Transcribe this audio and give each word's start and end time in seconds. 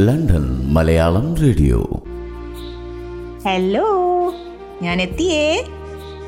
London 0.00 0.72
Malayalam 0.74 1.36
radio. 1.36 1.88
Hello 3.46 3.86
ഞാൻ 4.82 5.02
എത്തിയേ 5.02 5.64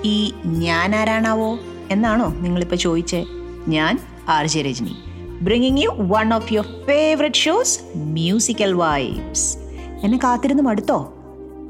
ഈ 0.05 0.33
ഞാൻ 0.47 0.97
ആരാണാവോ 0.97 1.59
എന്നാണോ 1.91 2.35
നിങ്ങളിപ്പോൾ 2.41 2.77
ചോദിച്ചേ? 2.77 3.25
ഞാൻ 3.69 3.99
R 4.29 4.47
J 4.47 4.63
Rajani 4.63 4.97
bringing 5.43 5.79
you 5.79 5.89
one 5.89 6.35
of 6.35 6.53
your 6.53 6.67
favourite 6.87 7.37
shows 7.37 7.81
musical 7.97 8.73
vibes 8.73 9.59
എന്നെ 10.03 10.19
കാത്തിരുന്ന് 10.19 10.63
മടുത്തോ? 10.63 11.15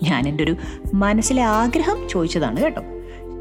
ഞാൻ 0.03 0.29
എന്റെ 0.29 0.45
ഒരു 0.45 0.57
മനസ്സിലെ 0.95 1.43
ആഗ്രഹം 1.43 2.09
ചോദിച്ചതാണ് 2.09 2.63
കേട്ടോ. 2.63 2.83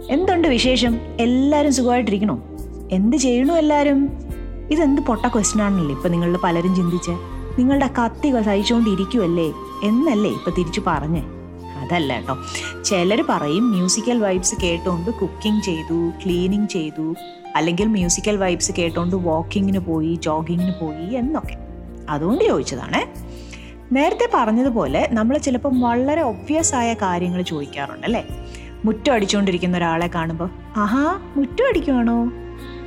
എന്തുണ്ട് 0.09 0.47
വിശേഷം? 0.47 0.99
എല്ലാവരും 1.19 1.73
സുഖമായിട്ടിരിക്കണോ? 1.73 2.43
എന്ത് 2.91 3.17
ചെയ്യണു 3.17 3.53
എല്ലാവരും 3.53 4.09
ഇതെന്ത് 4.71 5.01
പൊട്ട 5.01 5.27
ക്വസ്റ്റ്യൻ 5.27 5.63
ആണല്ലേ 5.63 5.95
ഇപ്പം 5.95 6.11
നിങ്ങളിൽ 6.11 6.37
പലരും 6.43 6.75
ചിന്തിച്ച്? 6.75 7.32
നിങ്ങളുടെ 7.59 7.87
കത്തികൾ 7.87 8.41
സഹിച്ചുകൊണ്ടിരിക്കുമല്ലേ 8.41 9.53
എന്നല്ലേ 9.83 10.31
ഇപ്പം 10.31 10.53
തിരിച്ചു 10.57 10.81
പറഞ്ഞേ? 10.87 11.23
അതല്ല 11.81 12.13
കേട്ടോ. 12.13 12.37
ചിലർ 12.83 13.25
പറയും 13.29 13.71
മ്യൂസിക്കൽ 13.71 14.19
വൈബ്സ് 14.19 14.55
കേട്ടുകൊണ്ട് 14.63 15.11
കുക്കിംഗ് 15.11 15.63
ചെയ്തു 15.63 16.11
ക്ലീനിങ് 16.25 16.67
ചെയ്തു 16.67 17.15
അല്ലെങ്കിൽ 17.55 17.87
മ്യൂസിക്കൽ 17.87 18.37
വൈബ്സ് 18.37 18.71
കേട്ടുകൊണ്ട് 18.77 19.15
വാക്കിങ്ങിന് 19.15 19.79
പോയി 19.79 20.15
ജോഗിങ്ങിന് 20.15 20.73
പോയി 20.81 21.13
എന്നൊക്കെ. 21.13 21.57
അതുകൊണ്ട് 22.09 22.43
ചോദിച്ചതാണേ. 22.43 23.13
നേരത്തെ 23.91 24.29
പറഞ്ഞതുപോലെ 24.33 25.09
നമ്മൾ 25.11 25.37
ചിലപ്പം 25.37 25.81
വളരെ 25.81 26.21
ഒബ്വിയസ് 26.21 26.75
ആയ 26.75 26.93
കാര്യങ്ങൾ 26.93 27.41
ചോദിക്കാറുണ്ട് 27.41 28.05
അല്ലേ? 28.05 28.27
മുറ്റം 28.85 29.13
അടിച്ചുകൊണ്ടിരിക്കുന്ന 29.13 29.77
ഒരാളെ 29.77 30.07
കാണുമ്പോൾ 30.07 30.49
ആഹാ 30.77 31.19
മുറ്റം 31.37 31.67
അടിക്കുവാണോ? 31.67 32.31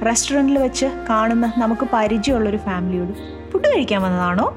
റെസ്റ്റോറന്റിൽ 0.06 0.58
വെച്ച് 0.58 0.86
കാണുന്ന 1.10 1.52
നമുക്ക് 1.58 1.86
പരിചയമുള്ളൊരു 1.92 2.56
ഫാമിലിയോട് 2.56 3.35
ഫുഡ് 3.52 3.68
കഴിക്കാൻ 3.68 4.02
വന്നതാണോ? 4.02 4.56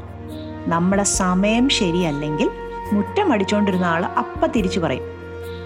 നമ്മുടെ 0.67 1.03
സമയം 1.03 1.69
ശരിയല്ലെങ്കിൽ 1.69 2.49
മുറ്റം 2.91 3.33
അടിച്ചുകൊണ്ടിരുന്ന 3.33 3.85
ആൾ 3.85 4.05
അപ്പം 4.05 4.51
തിരിച്ചു 4.51 4.79
പറയും 4.79 5.03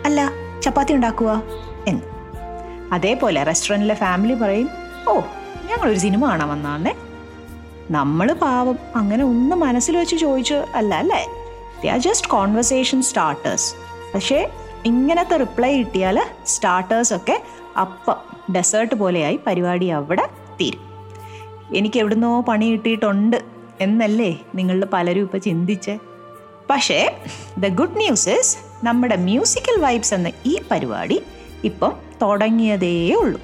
അല്ല 0.06 0.32
ചപ്പാത്തി 0.62 0.94
ഉണ്ടാക്കുക 0.94 1.44
എന്ന്. 1.88 2.02
അതേപോലെ 2.92 3.44
റെസ്റ്റോറന്റിലെ 3.44 3.94
ഫാമിലി 3.94 4.34
പറയും 4.34 4.70
ഓ 5.10 5.14
ഞങ്ങളൊരു 5.70 6.00
സിനിമ 6.00 6.30
കാണാൻ 6.30 6.50
വന്നാന്നേ 6.50 6.94
നമ്മൾ 7.92 8.34
പാവം 8.34 8.78
അങ്ങനെ 8.96 9.24
ഒന്ന് 9.24 9.56
മനസ്സിൽ 9.56 9.98
വെച്ച് 9.98 10.16
ചോദിച്ചു 10.16 10.64
അല്ല 10.76 10.96
അല്ലേ? 10.96 11.22
They 11.84 11.90
are 11.90 11.98
just 12.00 12.30
conversation 12.30 13.02
starters 13.02 13.76
പക്ഷേ 14.16 14.52
ഇങ്ങനത്തെ 14.86 15.38
റിപ്ലൈ 15.38 15.78
കിട്ടിയാൽ 15.78 16.20
സ്റ്റാർട്ടേഴ്സൊക്കെ 16.46 17.42
അപ്പം 17.80 18.16
ഡെസേർട്ട് 18.54 18.96
പോലെയായി 18.96 19.40
പരിപാടി 19.48 19.86
അവിടെ 19.86 20.30
തീരും. 20.62 20.93
എനിക്ക് 21.76 22.00
എവിടുന്നോ 22.00 22.42
പണി 22.42 22.72
കിട്ടിയിട്ടുണ്ട് 22.72 23.38
എന്നല്ലേ 23.82 24.42
നിങ്ങൾ 24.56 24.86
പലരും 24.94 25.22
ഇപ്പോൾ 25.22 25.38
ചിന്തിച്ചേ. 25.38 26.00
പക്ഷേ 26.70 27.22
ദ 27.58 27.68
ഗുഡ് 27.68 27.98
ന്യൂസ് 27.98 28.30
ഇസ് 28.30 28.58
നമ്മുടെ 28.86 29.16
മ്യൂസിക്കൽ 29.16 29.82
വൈബ്സ് 29.82 30.14
എന്ന 30.14 30.32
ഈ 30.46 30.60
പരിപാടി 30.72 31.24
ഇപ്പം 31.64 31.94
തുടങ്ങിയതേ 32.22 33.14
ഉള്ളൂ. 33.14 33.42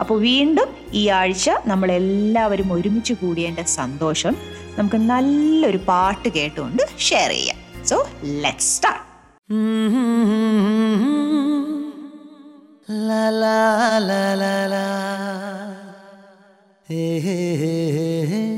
അപ്പോൾ 0.00 0.20
വീണ്ടും 0.20 0.68
ഈ 0.92 1.08
ആഴ്ച 1.08 1.50
നമ്മളെല്ലാവരും 1.66 2.72
ഒരുമിച്ച് 2.72 3.12
കൂടിയതിന്റെ 3.12 3.62
സന്തോഷം 3.62 4.36
നമുക്ക് 4.78 4.96
നല്ലൊരു 4.96 5.78
പാട്ട് 5.88 6.28
കേട്ടുകൊണ്ട് 6.28 6.82
ഷെയർ 6.98 7.30
ചെയ്യാം. 7.30 7.56
So 7.86 8.08
let 8.24 8.58
start 8.58 9.10
la 13.08 13.30
la 14.08 14.20
la 14.40 14.54
la. 14.72 14.99
hey, 17.30 17.92
hey, 17.92 18.26
hey. 18.26 18.49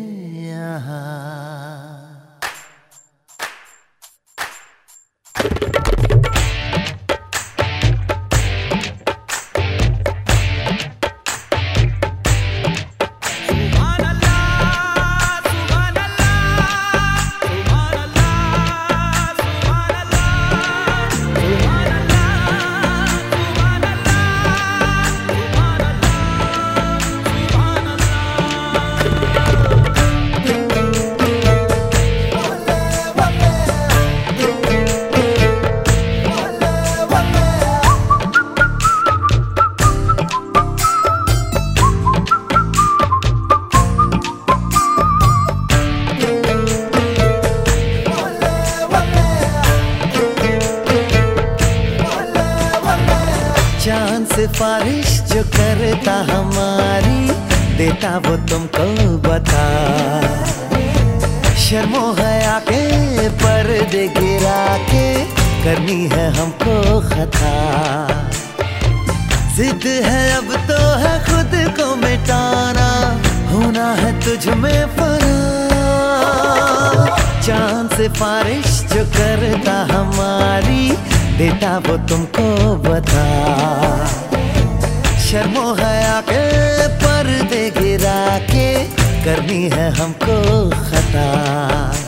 सिफारिश 78.12 78.80
जो 78.92 79.04
करता 79.04 79.74
हमारी, 79.92 80.92
बेटा 81.38 81.78
वो 81.78 81.96
तुमको 81.96 82.44
बता। 82.76 83.24
शर्मो 85.18 85.72
हया 85.74 86.20
के 86.20 86.42
पर्दे 87.04 87.62
गिरा 87.70 88.38
के, 88.38 88.68
करनी 89.24 89.62
है 89.68 89.90
हमको 89.90 90.36
खता। 90.70 92.01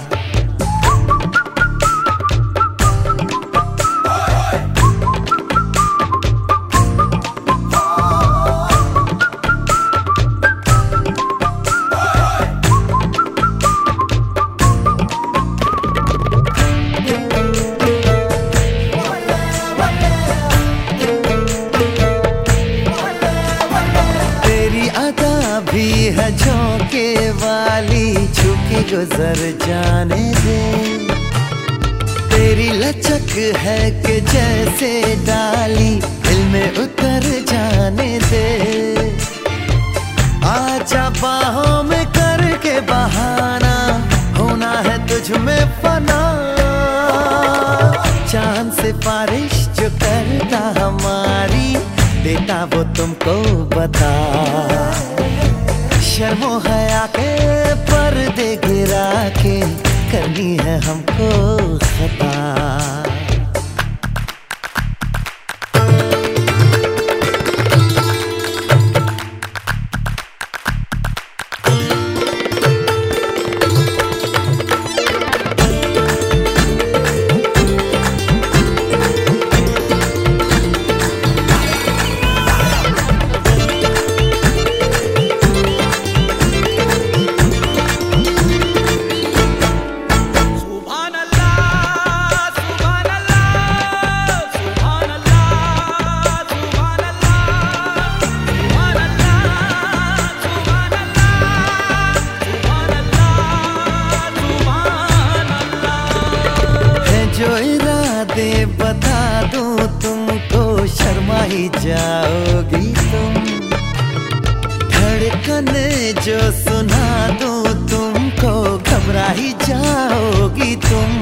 सुना 116.54 117.28
दूँ 117.40 117.64
तुमको 117.88 118.78
घबरा 118.78 119.28
ही 119.28 119.52
जाओगी 119.62 120.76
तुम। 120.76 121.12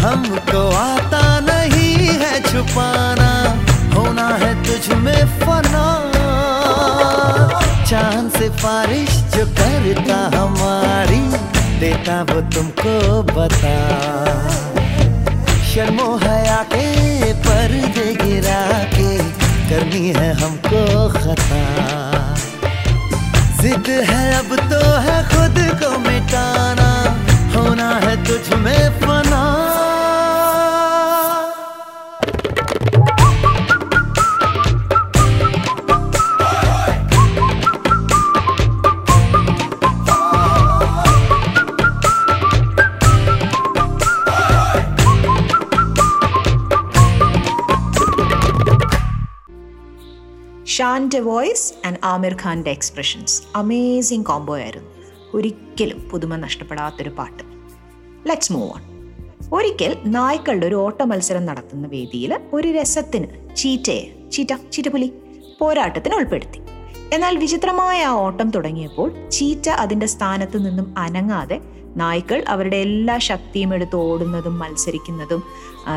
हमको 0.00 0.60
आता 0.76 1.40
नहीं 1.40 2.06
है 2.20 2.40
छुपाना, 2.42 3.30
होना 3.94 4.28
है 4.28 4.52
तुझ 4.64 4.96
में 4.96 5.40
फना। 5.40 5.86
चाँद 7.84 8.30
से 8.30 8.48
बारिश 8.48 9.10
जो 9.34 9.44
करता 9.46 10.38
हमारी, 10.38 11.20
देता 11.80 12.22
वो 12.22 12.40
तुमको 12.54 13.22
बता। 13.22 13.76
शर्मो 15.68 16.16
हया 16.16 16.62
के 16.74 17.32
पर्दे 17.32 18.06
गिरा 18.14 18.62
के 18.94 19.18
करनी 19.68 20.08
है 20.08 20.32
हमको 20.34 21.08
खता। 21.08 22.37
जिद 23.68 23.88
है 23.88 24.38
अब 24.38 24.56
तो 24.70 24.78
है 24.96 25.16
खुद 25.28 25.58
को 25.80 25.98
मिटाना। 25.98 26.88
होना 27.54 27.88
है 27.94 28.16
तुझ 28.24 28.54
में 28.58 29.00
फना। 29.00 29.87
ഷാന്റെ 50.78 51.20
വോയിസ് 51.20 51.86
ആൻഡ് 51.86 51.96
ആമിർ 52.04 52.36
ഖാന്റെ 52.42 52.70
എക്സ്പ്രഷൻസ്. 52.70 53.42
അമേസിങ് 53.56 54.24
കോംബോ 54.24 54.56
ആയിരുന്നു. 54.56 54.88
ഒരിക്കലും 55.34 56.10
പുതുമ 56.10 56.36
നഷ്ടപ്പെടാത്തൊരു 56.36 57.08
പാട്ട്. 57.08 57.42
ലെറ്റ്സ് 58.28 58.52
മൂവ് 58.52 58.70
ഓൺ 58.70 58.82
ഒരിക്കൽ 59.54 59.96
നായ്ക്കളുടെ 60.06 60.66
ഒരു 60.66 60.74
ഓട്ട 60.74 61.02
മത്സരം 61.02 61.46
നടത്തുന്ന 61.46 61.88
വേദിയിൽ 61.88 62.40
ഒരു 62.52 62.68
രസത്തിന് 62.68 63.56
ചീറ്റയെ 63.56 64.30
ചീറ്റ 64.32 64.70
ചീറ്റപ്പുലി 64.72 65.12
പോരാട്ടത്തിന് 65.60 66.14
ഉൾപ്പെടുത്തി. 66.14 66.58
എന്നാൽ 67.12 67.36
വിചിത്രമായ 67.36 68.04
ആ 68.04 68.10
ഓട്ടം 68.10 68.50
തുടങ്ങിയപ്പോൾ 68.50 69.28
ചീറ്റ 69.28 69.68
അതിന്റെ 69.68 70.06
സ്ഥാനത്ത് 70.06 70.66
നിന്നും 70.66 70.98
അനങ്ങാതെ 70.98 71.60
നായ്ക്കൾ 71.96 72.44
അവരുടെ 72.48 72.76
എല്ലാ 72.76 73.18
ശക്തിയും 73.18 73.74
എടുത്ത് 73.74 73.96
ഓടുന്നതും 73.96 74.58
മത്സരിക്കുന്നതും 74.58 75.42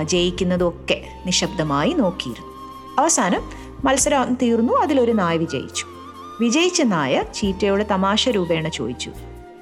ജയിക്കുന്നതും 0.04 0.68
ഒക്കെ 0.68 1.04
നിശബ്ദമായി 1.26 1.94
നോക്കിയിരുന്നു. 1.94 2.52
അവസാനം 3.00 3.71
മത്സരം 3.86 4.38
തീർന്നു. 4.42 4.74
അതിലൊരു 4.74 5.12
നായ 5.12 5.38
വിജയിച്ചു. 5.38 5.86
വിജയിച്ച 6.42 6.82
നായ 6.82 7.24
ചീറ്റയോട് 7.34 7.84
തമാശ 7.92 8.30
രൂപേണ 8.30 8.68
ചോദിച്ചു. 8.68 9.12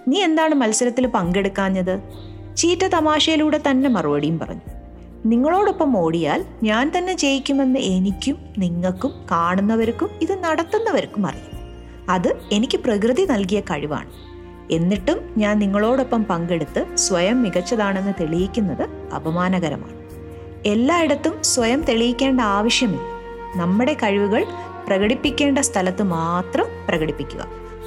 നീ 0.08 0.24
എന്താണ് 0.24 0.56
മത്സരത്തിൽ 0.56 1.08
പങ്കെടുക്കാഞ്ഞത്? 1.08 2.00
ചീറ്റ 2.58 2.88
തമാശയിലൂടെ 2.88 3.60
തന്നെ 3.70 3.90
മറുപടിയും 3.90 4.40
പറഞ്ഞു. 4.40 4.62
നിങ്ങളോടൊപ്പം 5.26 5.98
ഓടിയാൽ 5.98 6.46
ഞാൻ 6.64 6.92
തന്നെ 6.98 7.14
ജയിക്കുമെന്ന് 7.14 7.80
എനിക്കും 7.80 8.38
നിങ്ങൾക്കും 8.58 9.14
കാണുന്നവർക്കും 9.32 10.10
ഇത് 10.22 10.44
നടത്തുന്നവർക്കും 10.44 11.28
അറിയാം. 11.28 11.60
അത് 12.10 12.40
എനിക്ക് 12.52 12.78
പ്രകൃതി 12.78 13.26
നൽകിയ 13.26 13.60
കഴിവാണ്. 13.60 14.10
എന്നിട്ടും 14.72 15.34
ഞാൻ 15.38 15.60
നിങ്ങളോടൊപ്പം 15.60 16.24
പങ്കെടുത്ത് 16.24 16.96
സ്വയം 16.96 17.44
മികച്ചതാണെന്ന് 17.44 18.14
തെളിയിക്കുന്നത് 18.20 19.14
അപമാനകരമാണ്. 19.16 20.00
എല്ലായിടത്തും 20.66 21.44
സ്വയം 21.44 21.82
തെളിയിക്കേണ്ട 21.82 22.42
ആവശ്യമില്ല. 22.42 23.19
നമ്മുടെ 23.57 23.95
കഴിവുകൾ 23.95 24.43
പ്രകടിപ്പിക്കേണ്ട 24.87 25.59
സ്ഥലത്ത് 25.69 26.05
മാത്രം 26.15 26.67
പ്രകടിപ്പിക്കുക 26.89 27.43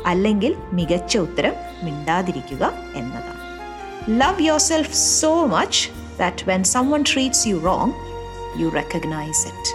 അല്ലെങ്കിൽ 0.08 0.52
മികച്ച 0.74 1.14
ഉത്തരം 1.18 1.56
മിണ്ടാതിരിക്കുക 1.84 2.64
എന്നതാണ് 2.96 3.34
love 4.20 4.46
your 4.46 4.62
self 4.68 4.96
so 5.14 5.32
much 5.48 5.82
that 6.20 6.46
when 6.48 6.64
someone 6.74 7.02
treats 7.12 7.44
you 7.48 7.58
wrong 7.66 7.94
you 8.60 8.70
recognise 8.76 9.44
it 9.52 9.74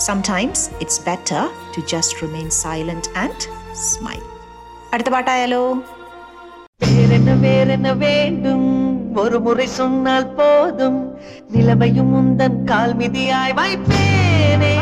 sometimes 0.00 0.66
it's 0.82 1.00
better 1.06 1.40
to 1.74 1.82
just 1.88 2.18
remain 2.22 2.50
silent 2.60 3.10
and 3.16 3.46
smile 3.84 4.22
അടുത്ത 4.94 5.10
പാട്ടായാലോ 5.10 5.62
வேறென்ன 6.90 7.32
வேறென்ன 7.42 7.88
வேண்டும் 8.00 8.68
ஒரு 9.18 9.38
முறை 9.40 9.66
சொன்னால் 9.76 10.30
போதும் 10.34 11.00
நிலைமையும் 11.50 12.12
உந்தன் 12.14 12.58
கால் 12.64 12.94
மிதியாய் 12.94 13.54
வைப்பேனே 13.58 14.74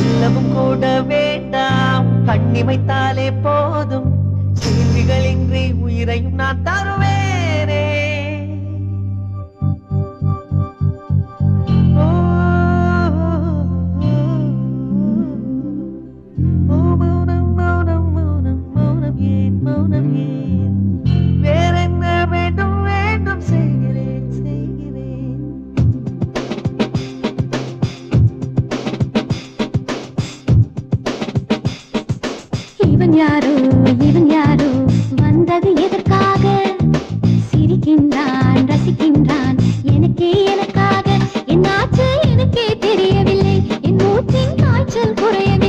சொல்லவும் 0.00 0.52
கூட 0.52 1.02
வேண்டாம். 1.02 2.24
கண்ணி 2.24 2.62
வைத்தாலே 2.62 3.32
போதும். 3.42 4.12
கேள்விகளின்றி 4.64 5.74
உயிரையும் 5.74 6.34
நான் 6.34 6.62
தருவேன். 6.62 7.29
இவன் 33.10 33.28
யாரோ 33.28 33.54
இவன் 34.00 34.30
யாரோ 34.30 34.68
வந்தது 35.16 35.74
எதற்காக? 35.76 36.74
சிரிக்கின்றான் 37.50 38.60
ரசிக்கின்றான் 38.66 39.58
எனக்கே 39.82 40.44
எனக்காக. 40.44 41.18
என்னாச்சு 41.46 42.08
எனக்கே 42.30 42.78
தெரியவில்லை. 42.78 43.62
என் 43.80 43.96
மூச்சின் 43.96 44.54
காய்ச்சல் 44.62 45.14
குறையவில்லை 45.14 45.59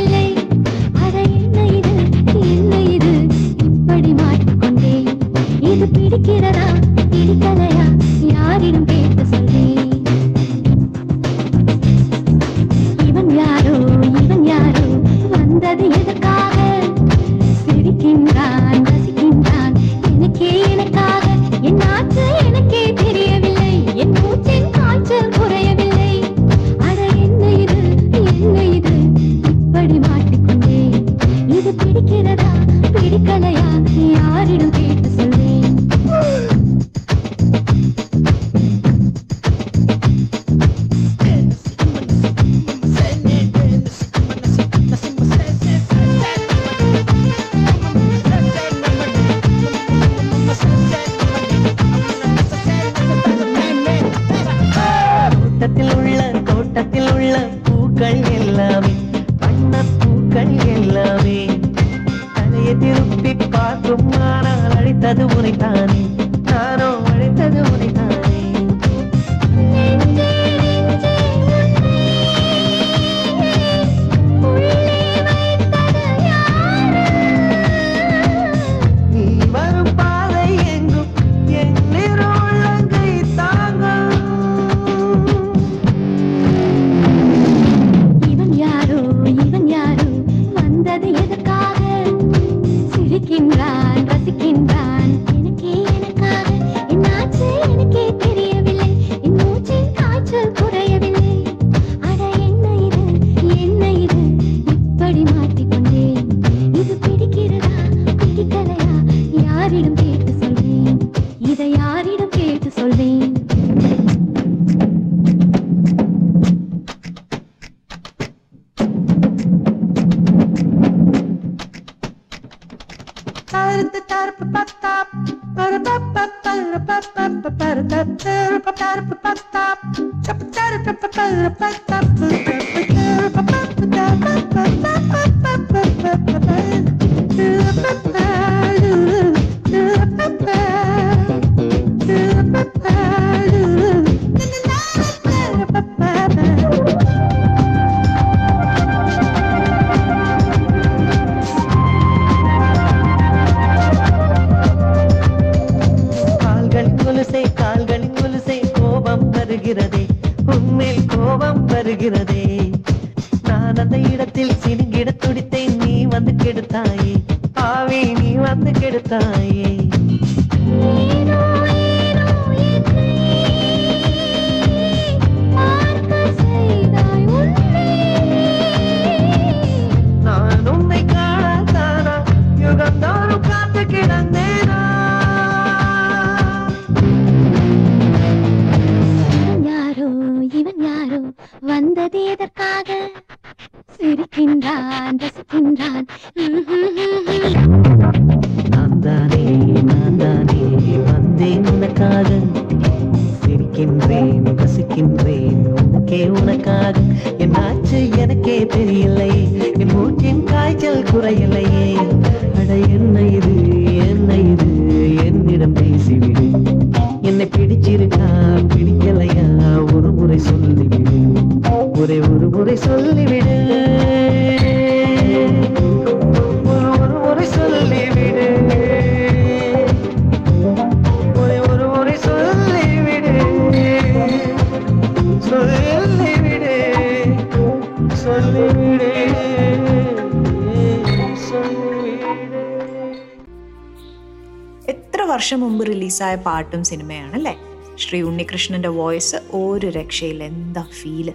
വർഷം 245.31 245.59
മുമ്പ് 245.59 245.87
റിലീസായ 245.87 246.35
പാട്ടും 246.35 246.83
സിനിമയാണ് 246.83 247.33
അല്ലേ? 247.33 247.57
ശ്രീ 247.99 248.21
ഉണ്ണികൃഷ്ണന്റെ 248.21 248.89
വോയിസ് 248.89 249.35
ഒരു 249.53 249.87
രക്ഷയില്ല. 249.87 250.43
എന്താ 250.43 250.83
feel 251.01 251.33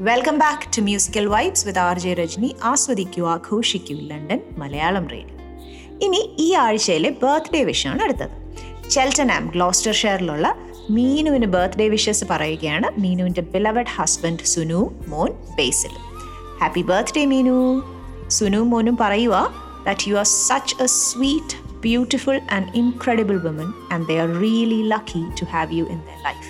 welcome 0.00 0.38
back 0.38 0.76
to 0.76 0.80
musical 0.80 1.26
vibes 1.26 1.66
with 1.66 1.78
R 1.78 1.98
J 1.98 2.14
Rajani. 2.14 2.56
ആസ്വദിക്കൂ 2.64 3.26
ആഘോഷിക്കൂ 3.26 3.94
ലണ്ടൻ 4.00 4.40
മലയാളം 4.58 5.08
റേഡിയോ. 5.08 5.36
ഇനി 6.02 6.36
ഈ 6.38 6.54
ആഴ്ചയിലെ 6.54 7.10
ബർത്ത്ഡേ 7.22 7.62
വിഷാണ് 7.64 8.02
അടുത്തത്. 8.02 8.34
ചെൽറ്റനാം 8.90 9.46
ഗ്ലോസ്റ്റർ 9.54 9.94
ഷെയറിലുള്ള 9.94 10.54
മീനുവിന് 10.90 11.46
ബർത്ത്ഡേ 11.46 11.88
വിഷസ് 11.88 12.24
പറയുകയാണ് 12.30 13.00
മീനുവിന്റെ 13.00 13.40
ബിലവഡ് 13.40 13.92
ഹസ്ബൻഡ് 13.96 14.44
സുനു 14.44 14.80
മോൻ 15.08 15.32
Basil. 15.58 15.94
Happy 16.60 16.82
birthday 16.82 17.24
Meenu. 17.24 17.58
Sunu 18.28 18.58
മോനും 18.58 18.96
പറയുക 19.00 19.36
that 19.86 20.08
you 20.08 20.14
are 20.14 20.24
such 20.24 20.76
a 20.82 20.86
sweet 20.86 21.61
beautiful 21.82 22.38
and 22.50 22.68
incredible 22.74 23.38
woman 23.44 23.68
and 23.92 24.06
they 24.06 24.16
are 24.18 24.30
really 24.40 24.80
lucky 24.88 25.22
to 25.40 25.46
have 25.50 25.72
you 25.72 25.84
in 25.86 26.00
the 26.08 26.18
life 26.26 26.48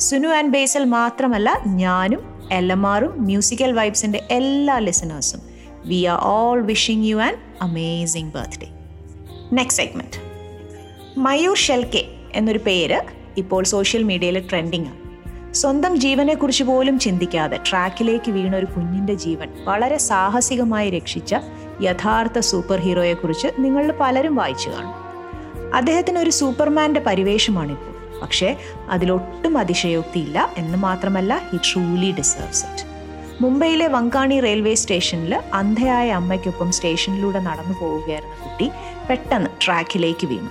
Sunu 0.00 0.28
and 0.34 0.52
Basil 0.52 0.84
മാത്രമല്ല 0.94 1.48
ഞാനും 1.76 2.22
L 2.52 2.72
M 2.72 2.86
ആറും 2.86 3.12
musical 3.24 3.72
വൈബ്സിന്റെ 3.72 4.20
എല്ലാ 4.30 4.78
ലിസണേഴ്സും 4.78 5.42
we 5.86 6.00
are 6.06 6.18
all 6.34 6.60
wishing 6.64 7.06
you 7.06 7.18
an 7.20 7.34
amazing 7.60 8.32
birthday 8.32 8.68
next 9.52 9.78
segment 9.80 10.20
Mayur 11.20 11.56
Shelke 11.58 12.02
എന്നൊരു 12.34 12.58
പേര് 12.60 12.98
ഇപ്പോൾ 13.36 13.62
social 13.66 14.02
മീഡിയയിൽ 14.02 14.38
trending 14.50 14.86
ആണ്. 14.86 14.98
സ്വന്തം 15.54 15.92
ജീവനെക്കുറിച്ച് 15.96 16.64
പോലും 16.64 16.98
ചിന്തിക്കാതെ 16.98 17.56
ട്രാക്കിലേക്ക് 17.68 18.30
വീണ 18.30 18.56
ഒരു 18.56 18.66
കുഞ്ഞിന്റെ 18.66 19.14
ജീവൻ 19.24 19.48
വളരെ 19.64 19.98
സാഹസികമായി 20.06 20.90
രക്ഷിച്ച 20.90 21.32
യഥാർത്ഥ 21.82 22.38
സൂപ്പർ 22.38 22.78
ഹീറോയെക്കുറിച്ച് 22.78 23.48
നിങ്ങളിൽ 23.58 23.94
പലരും 24.00 24.36
വായിച്ചു 24.36 24.70
കാണും. 24.70 25.04
അദ്ദേഹത്തിന് 25.74 26.18
ഒരു 26.18 26.30
സൂപ്പർമാന്റെ 26.30 27.00
പരിവേഷമാണിപ്പോൾ. 27.00 28.20
പക്ഷേ 28.20 28.56
അതിലൊട്ടും 28.90 29.58
അതിശയോക്തിയില്ല 29.58 30.48
എന്ന് 30.56 30.78
മാത്രമല്ല 30.78 31.40
ഹി 31.52 31.56
ട്രൂലി 31.56 32.14
ഡിസേർവ്സ് 32.18 32.66
ഇറ്റ് 32.66 32.94
മുംബൈയിലെ 33.40 33.86
വങ്കാണി 33.86 34.40
റെയിൽവേ 34.40 34.74
സ്റ്റേഷനിൽ 34.74 35.42
അന്ധയായ 35.54 36.10
അമ്മയ്ക്കൊപ്പം 36.10 36.72
സ്റ്റേഷനിലൂടെ 36.72 37.38
നടന്നു 37.38 37.80
പോവുകയായിരുന്ന 37.80 38.34
കുട്ടി 38.44 38.70
പെട്ടെന്ന് 39.10 39.50
ട്രാക്കിലേക്ക് 39.66 40.26
വീണു. 40.26 40.48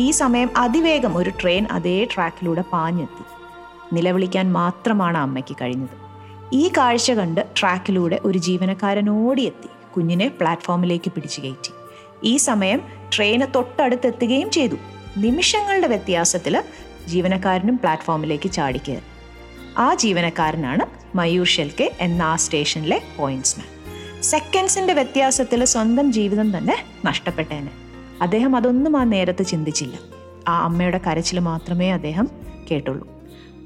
ഈ 0.00 0.10
സമയം 0.10 0.50
അതിവേഗം 0.56 1.16
ഒരു 1.16 1.30
ട്രെയിൻ 1.30 1.66
അതേ 1.70 2.08
ട്രാക്കിലൂടെ 2.14 2.64
പാഞ്ഞെത്തി. 2.72 3.24
നിലവിളിക്കാൻ 3.94 4.52
മാത്രമാണ് 4.52 5.18
അമ്മയ്ക്ക് 5.18 5.56
കഴിഞ്ഞത്. 5.62 6.02
ഈ 6.52 6.70
കാഴ്ച 6.76 7.12
കണ്ട് 7.12 7.46
ട്രാക്കിലൂടെ 7.60 8.20
ഒരു 8.24 8.38
ജീവനക്കാരൻ 8.38 9.10
ഓടിയെത്തി. 9.10 9.68
കുഞ്ഞിനെ 9.96 10.28
പ്ലാറ്റ്ഫോമിലേക്ക് 10.28 11.12
പിടിച്ചു 11.12 11.40
കയറ്റി. 11.40 11.72
ഈ 12.24 12.36
സമയം 12.36 12.82
ട്രെയിന് 13.16 13.46
തൊട്ടടുത്തെത്തുകയും 13.54 14.50
ചെയ്തു. 14.50 14.76
നിമിഷങ്ങളുടെ 15.16 15.86
വ്യത്യാസത്തിൽ 15.86 16.62
ജീവനക്കാരനും 17.08 17.76
പ്ലാറ്റ്ഫോമിലേക്ക് 17.76 18.50
ചാടിക്കയറി 18.50 19.00
ആ 19.78 19.94
ജീവനക്കാരനാണ് 19.94 21.16
മയൂർ 21.16 21.46
ഷെൽക്കെ 21.46 21.90
എന്ന 22.00 22.22
ആ 22.22 22.36
സ്റ്റേഷനിലെ 22.36 23.02
പോയിന്റ്സ്മാൻ. 23.16 23.66
സെക്കൻഡ്സിന്റെ 24.22 24.92
വ്യത്യാസത്തിൽ 24.92 25.64
സ്വന്തം 25.64 26.12
ജീവിതം 26.12 26.58
തന്നെ 26.58 26.76
നഷ്ടപ്പെട്ടേനെ. 27.04 27.70
അദ്ദേഹം 28.22 28.56
അതൊന്നും 28.56 28.96
ആ 28.96 29.04
നേരത്ത് 29.04 29.46
ചിന്തിച്ചില്ല. 29.46 29.98
ആ 30.48 30.64
അമ്മയുടെ 30.64 30.98
കരച്ചിൽ 30.98 31.38
മാത്രമേ 31.38 31.90
അദ്ദേഹം 31.90 32.28
കേട്ടുള്ളൂ. 32.70 33.08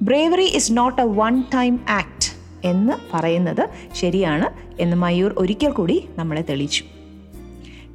Bravery 0.02 0.45
is 0.45 0.73
not 0.73 1.02
a 1.02 1.04
one 1.04 1.42
time 1.54 1.80
act 1.88 2.15
എന്ന് 2.65 3.17
പറയുന്നത് 3.17 3.69
ശരിയാണ് 3.95 4.49
എന്ന് 4.81 4.97
മയൂർ 4.97 5.35
ഒരിക്കൽ 5.39 5.71
കൂടി 5.71 6.09
നമ്മളെ 6.17 6.43
തെളിയിച്ചു. 6.43 6.85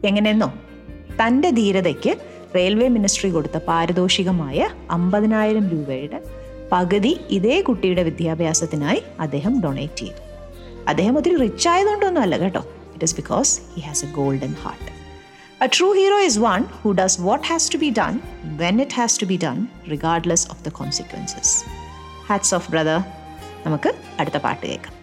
എങ്ങനെയെന്നോ 0.06 0.53
തന്റെ 1.24 1.50
ധീരതയ്ക്ക് 1.50 2.18
റെയിൽവേ 2.56 2.88
മിനിസ്ട്രി 2.88 3.30
കൊടുത്ത 3.30 3.58
പാരിതോഷികമായ 3.58 4.70
അമ്പതിനായിരം 4.91 5.70
രൂപയുടെ 5.70 6.24
പകുതി 6.72 7.20
ഇതേ 7.30 7.62
കുട്ടിയുടെ 7.62 8.03
വിദ്യാഭ്യാസത്തിനായി 8.03 9.01
അദ്ദേഹം 9.20 9.62
ഡൊണേറ്റ് 9.62 9.98
ചെയ്തു. 9.98 10.22
അദ്ദേഹം 10.88 11.18
ഒത്തിരി 11.18 11.38
റിച്ച് 11.38 11.70
ആയതുകൊണ്ടൊന്നും 11.70 12.22
അല്ല 12.22 12.38
കേട്ടോ. 12.38 12.65
It 12.94 13.03
is 13.03 13.15
because 13.15 13.62
he 13.75 13.82
has 13.82 14.06
a 14.06 14.12
golden 14.12 14.56
heart 14.63 15.01
a 15.63 15.68
true 15.80 15.94
hero 15.94 16.20
is 16.20 16.39
one 16.39 16.63
who 16.63 16.91
does 16.91 17.22
what 17.22 17.48
has 17.48 17.74
to 17.74 17.77
be 17.77 17.94
done 17.98 18.20
when 18.44 18.82
it 18.82 18.91
has 18.91 19.22
to 19.22 19.25
be 19.25 19.39
done 19.44 19.68
regardless 19.91 20.48
of 20.50 20.65
the 20.65 20.70
consequences 20.70 21.65
hats 22.30 22.56
off 22.56 22.72
brother 22.72 23.20
നമുക്ക് 23.65 23.91
അടുത്ത 24.20 24.38
പാട്ട് 24.38 24.65
കേൾക്കാം 24.65 24.96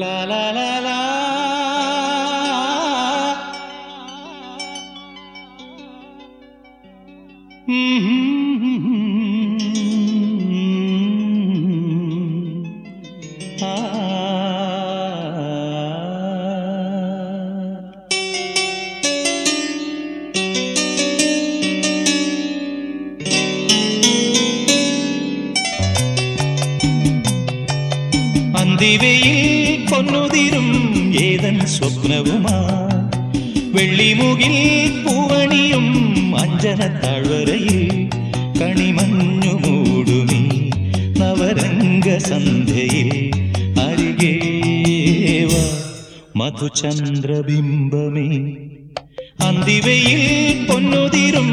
La 0.00 0.24
la 0.24 0.52
la 0.52 0.80
la. 0.80 1.29
പൊന്നുതിരും 30.42 30.68
ഏതൻ 31.22 31.56
സ്വപ്നവുമാ 31.72 32.58
വെള്ളിമുകിൽ 33.74 34.54
പൂവണിയും 35.02 35.86
അഞ്ജന 36.42 36.80
താഴ്വരയിൽ 37.02 37.80
കണിമഞ്ഞു 38.58 39.52
മൂടുമീ 39.64 40.40
നവരംഗ 41.20 42.16
സന്ധ്യയിൽ 42.28 43.10
അരികേവ 43.84 45.52
മധുചന്ദ്രബിംബമേ 46.40 48.28
അന്തിവയിൽ 49.48 50.22
പൊന്നുതിരും 50.68 51.50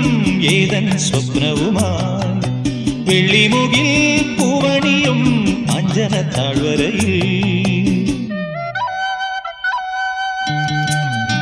ഏതൻ 0.53 0.87
സ്വപ്നവുമായി 1.07 2.33
വെള്ളിമുകിൽ 3.09 3.89
പൂവണിയും 4.37 5.21
അഞ്ജന 5.77 6.15
താഴ്വരയിൽ 6.35 7.13
Música 10.69 11.36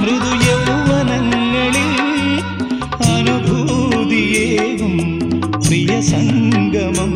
മൃദു 0.00 0.32
യൗവനങ്ങളിൽ 0.46 1.90
അനുഭൂതിയേകും 3.12 4.94
പ്രിയ 5.66 6.00
സംഗമം 6.10 7.12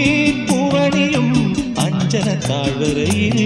പൂവണിയും 0.49 1.27
അഞ്ചന 1.79 2.39
താഴ്വരയിൽ. 2.49 3.39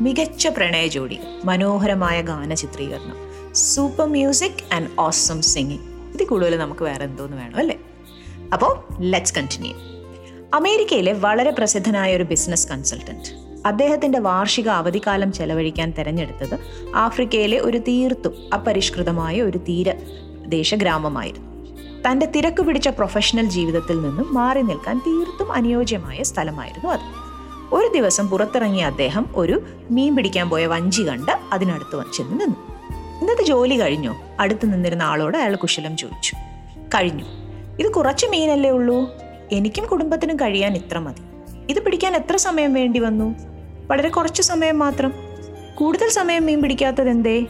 മികച്ച 0.00 0.46
പ്രണയ 0.46 0.86
ജോഡി 0.86 1.18
മനോഹരമായ 1.44 2.22
ഗാന 2.22 2.54
ചിത്രീകരണം 2.54 3.16
super 3.54 4.04
music 4.04 4.74
and 4.74 4.88
awesome 4.98 5.42
singing. 5.42 6.14
ഇത് 6.14 6.24
കൂടുതൽ 6.26 6.58
നമുക്ക് 6.58 6.82
വേറെ 6.82 7.04
എന്തോന്ന് 7.04 7.36
വേണം 7.36 7.56
അല്ലേ? 7.56 7.76
അപ്പോൾ 8.52 9.02
ലെറ്റ്സ് 9.02 9.34
കണ്ടിന്യൂ 9.34 9.72
അമേരിക്കയിലെ 10.54 11.12
വളരെ 11.12 11.50
പ്രസിദ്ധനായ 11.50 12.16
ഒരു 12.16 12.24
ബിസിനസ് 12.24 12.68
കൺസൾട്ടന്റ് 12.68 13.41
അദ്ദേഹത്തിന്റെ 13.66 14.18
വാർഷിക 14.18 14.68
അവധിക്കാലം 14.68 15.32
ചെലവഴിക്കാൻ 15.32 15.90
തെരഞ്ഞെടുത്തത് 15.90 16.58
ആഫ്രിക്കയിലെ 16.96 17.58
ഒരു 17.58 17.78
തീർത്തും 17.78 18.34
അപരിഷ്കൃതമായ 18.54 19.42
ഒരു 19.42 19.58
തീരദേശ 19.58 20.74
ഗ്രാമമായിരുന്നു 20.74 21.52
തന്റെ 22.10 22.26
തിരക്ക് 22.26 22.62
പിടിച്ച 22.62 22.88
പ്രൊഫഷണൽ 22.88 23.48
ജീവിതത്തിൽ 23.48 24.02
നിന്നും 24.02 24.34
മാറി 24.34 24.62
നിൽക്കാൻ 24.62 24.98
തീർത്തും 24.98 25.52
അനുയോജ്യമായ 25.52 26.22
സ്ഥലമായിരുന്നു 26.22 26.90
അത്. 26.90 27.00
ഒരു 27.74 27.88
ദിവസം 27.94 28.28
പുറത്തിറങ്ങിയ 28.28 28.84
അദ്ദേഹം 28.84 29.26
ഒരു 29.36 29.62
മീൻ 29.90 30.16
പിടിക്കാൻ 30.16 30.50
പോയ 30.50 30.66
വഞ്ചി 30.66 31.02
കണ്ട് 31.02 31.32
അതിനടുത്ത് 31.52 32.12
ചെന്ന് 32.12 32.32
നിന്നു. 32.32 32.56
ഇന്നത്തെ 33.20 33.42
ജോലി 33.42 33.80
കഴിഞ്ഞോ? 33.80 34.20
അടുത്ത് 34.40 34.72
നിന്നിരുന്ന 34.72 35.02
ആളോട് 35.02 35.36
അയാൾ 35.36 35.54
കുശലം 35.54 35.96
ചോദിച്ചു. 35.96 36.34
കഴിഞ്ഞു. 36.94 37.24
ഇത് 37.80 37.92
കുറച്ച് 37.92 38.26
മീനല്ലേ 38.26 38.70
ഉള്ളൂ? 38.70 39.10
എനിക്കും 39.52 39.86
കുടുംബത്തിനും 39.86 40.36
കഴിയാൻ 40.36 40.74
ഇത്ര 40.74 40.98
മതി. 40.98 41.22
ഇത് 41.70 41.84
പിടിക്കാൻ 41.84 42.16
എത്ര 42.16 42.36
സമയം 42.36 42.74
വേണ്ടി 42.74 42.98
വന്നു? 42.98 43.51
വളരെ 43.90 44.08
കുറച്ച് 44.08 44.42
സമയം 44.42 44.78
മാത്രം. 44.78 45.12
കൂടുതൽ 45.74 46.08
സമയം 46.08 46.46
മീൻ 46.46 46.62
പിടിക്കാത്തത് 46.62 47.08
എന്തേ 47.08 47.46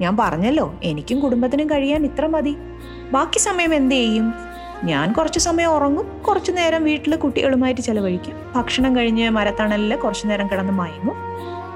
ഞാൻ 0.00 0.16
പറഞ്ഞല്ലോ 0.16 0.74
എനിക്കും 0.82 1.20
കുടുംബത്തിനും 1.20 1.70
കഴിയാൻ 1.70 2.04
ഇത്ര 2.04 2.26
മതി. 2.26 2.56
ബാക്കി 3.12 3.38
സമയം 3.38 3.74
എന്ത് 3.74 3.94
ചെയ്യും? 3.94 4.34
ഞാൻ 4.84 5.12
കുറച്ച് 5.12 5.38
സമയം 5.38 5.70
ഉറങ്ങും 5.70 6.18
കുറച്ചു 6.18 6.52
നേരം 6.52 6.84
വീട്ടിൽ 6.84 7.16
കുട്ടികളുമായിട്ട് 7.16 7.80
ചെലവഴിക്കും. 7.80 8.32
ഭക്ഷണം 8.56 8.96
കഴിഞ്ഞ് 8.96 9.30
മരത്തണലിൽ 9.30 9.96
കുറച്ചു 9.96 10.26
നേരം 10.26 10.50
കിടന്ന് 10.50 10.72
മയങ്ങും. 10.72 11.16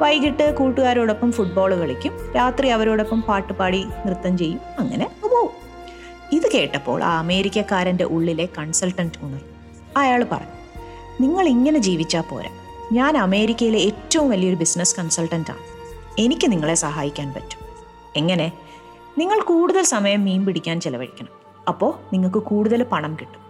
വൈകിട്ട് 0.02 0.56
കൂട്ടുകാരോടൊപ്പം 0.56 1.32
ഫുട്ബോൾ 1.32 1.74
കളിക്കും. 1.74 2.32
രാത്രി 2.37 2.68
അവരോടൊപ്പം 2.68 3.22
പാട്ടുപാടി 3.22 3.85
നൃത്തം 4.06 4.38
ചെയ്യും. 4.38 4.61
അങ്ങനെ 4.78 5.04
അങ്ങ് 5.04 5.30
പോവും. 5.30 5.50
ഇത് 6.32 6.52
കേട്ടപ്പോൾ 6.54 7.02
ആ 7.02 7.18
അമേരിക്കക്കാരന്റെ 7.18 8.04
ഉള്ളിലെ 8.04 8.48
കൺസൾട്ടന്റ് 8.59 9.24
ഉണർ 9.24 9.40
അയാൾ 9.96 10.24
പറഞ്ഞു 10.24 10.56
നിങ്ങൾ 11.20 11.48
ഇങ്ങനെ 11.48 11.78
ജീവിച്ചാൽ 11.78 12.20
പോരാ. 12.20 12.65
ഞാൻ 12.92 13.16
അമേരിക്കയിലെ 13.16 13.79
ഏറ്റവും 13.79 14.31
വലിയൊരു 14.31 14.57
ബിസിനസ് 14.57 14.96
കൺസൾട്ടന്റാണ് 14.99 15.59
എനിക്ക് 16.18 16.53
നിങ്ങളെ 16.53 16.75
സഹായിക്കാൻ 16.75 17.33
പറ്റും. 17.33 17.66
എങ്ങനെ? 18.16 18.53
നിങ്ങൾ 19.18 19.40
കൂടുതൽ 19.40 19.83
സമയം 19.83 20.25
മീൻ 20.25 20.46
പിടിക്കാൻ 20.46 20.81
ചിലവഴിക്കണം. 20.81 21.29
അപ്പോൾ 21.68 21.94
നിങ്ങൾക്ക് 22.12 22.38
കൂടുതൽ 22.38 22.83
പണം 22.83 23.16
കിട്ടും. 23.20 23.40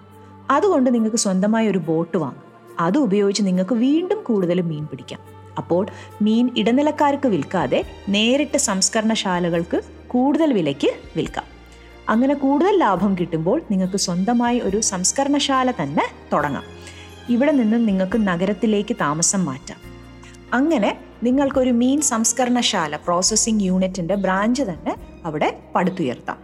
അതുകൊണ്ട് 0.50 0.94
നിങ്ങൾക്ക് 0.94 1.16
സ്വന്തമായി 1.16 1.68
ഒരു 1.68 1.78
ബോട്ട് 1.78 2.16
വാങ്ങും. 2.16 2.42
അത് 2.80 2.98
ഉപയോഗിച്ച് 2.98 3.46
നിങ്ങൾക്ക് 3.46 3.74
വീണ്ടും 3.74 4.22
കൂടുതൽ 4.22 4.60
മീൻ 4.60 4.86
പിടിക്കാം. 4.86 5.20
അപ്പോൾ 5.58 5.86
മീൻ 6.22 6.50
ഇടനിലക്കാർക്ക് 6.56 7.28
വിൽക്കാതെ 7.28 7.84
നേരിട്ട് 8.08 8.58
സംസ്കരണശാലകൾക്ക് 8.58 9.80
കൂടുതൽ 10.08 10.52
വിലയ്ക്ക് 10.52 10.92
വിൽക്കാം. 11.16 11.44
അങ്ങനെ 12.08 12.34
കൂടുതൽ 12.34 12.78
ലാഭം 12.78 13.16
കിട്ടുമ്പോൾ 13.20 13.62
നിങ്ങൾക്ക് 13.70 13.96
സ്വന്തമായി 13.96 14.60
ഒരു 14.60 14.80
സംസ്കരണശാല 14.80 15.70
തന്നെ 15.70 16.08
തുടങ്ങാം. 16.32 16.62
ഇവിടെ 17.28 17.52
നിന്നും 17.52 17.86
നിങ്ങൾക്ക് 17.86 18.28
നഗരത്തിലേക്ക് 18.28 18.96
താമസം 19.00 19.44
മാറ്റാം. 19.44 19.78
അങ്ങനെ 20.52 20.98
നിങ്ങൾക്കൊരു 21.22 21.70
മീൻ 21.70 22.00
സംസ്കരണശാല 22.00 22.96
പ്രോസസ്സിംഗ് 22.96 23.64
യൂണിറ്റിന്റെ 23.64 24.14
ബ്രാഞ്ച് 24.14 24.62
തന്നെ 24.62 24.96
അവിടെ 25.24 25.58
പടുത്തുയർത്താം. 25.74 26.36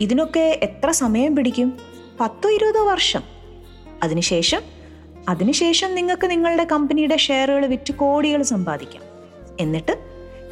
ഇതിനൊക്കെ 0.00 0.60
എത്ര 0.62 0.90
സമയം 0.90 1.36
പിടിക്കും? 1.36 1.72
പത്തോ 2.20 2.50
ഇരുപതോ 2.50 2.86
വർഷം. 2.86 3.22
അതിനുശേഷം 4.02 4.60
അതിനുശേഷം 5.28 5.94
നിങ്ങൾക്ക് 5.94 6.30
നിങ്ങളുടെ 6.30 6.64
കമ്പനിയുടെ 6.64 7.16
ഷെയറുകൾ 7.16 7.66
വിറ്റ് 7.66 7.94
കോടികൾ 7.94 8.42
സമ്പാദിക്കാം. 8.42 9.02
എന്നിട്ട് 9.60 9.98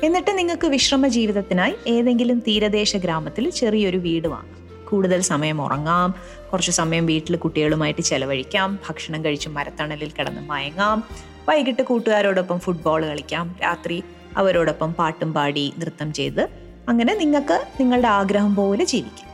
എന്നിട്ട് 0.03 0.39
നിങ്ങൾക്ക് 0.39 0.67
വിശ്രമ 0.67 1.09
ജീവിതത്തിനായി 1.09 1.75
ഏതെങ്കിലും 1.87 2.39
തീരദേശ 2.39 2.97
ഗ്രാമത്തിൽ 2.97 3.51
ചെറിയൊരു 3.51 3.97
വീട് 3.97 4.29
വാങ്ങാം. 4.29 4.60
കൂടുതൽ 4.91 5.21
സമയം 5.21 5.63
ഉറങ്ങാം. 5.63 6.15
കുറച്ച് 6.53 6.71
സമയം 6.71 7.07
വീട്ടിൽ 7.07 7.37
കുട്ടികളുമായിട്ട് 7.37 8.01
ചെലവഴിക്കാം. 8.01 8.79
ഭക്ഷണം 8.89 9.25
കഴിച്ച് 9.25 9.49
മരത്തണലിൽ 9.49 10.11
കിടന്ന് 10.19 10.41
മയങ്ങാം. 10.41 11.05
വൈകിട്ട് 11.49 11.83
കൂട്ടുകാരോടൊപ്പം 11.83 12.59
ഫുട്ബോൾ 12.61 13.07
കളിക്കാം. 13.07 13.57
രാത്രി 13.63 14.05
അവരോടൊപ്പം 14.37 14.93
പാട്ടും 14.93 15.33
പാടി 15.33 15.73
നൃത്തം 15.79 16.13
ചെയ്ത് 16.13 16.49
അങ്ങനെ 16.89 17.15
നിങ്ങൾക്ക് 17.15 17.67
നിങ്ങളുടെ 17.81 18.09
ആഗ്രഹം 18.09 18.55
പോലെ 18.55 18.85
ജീവിക്കാം. 18.85 19.31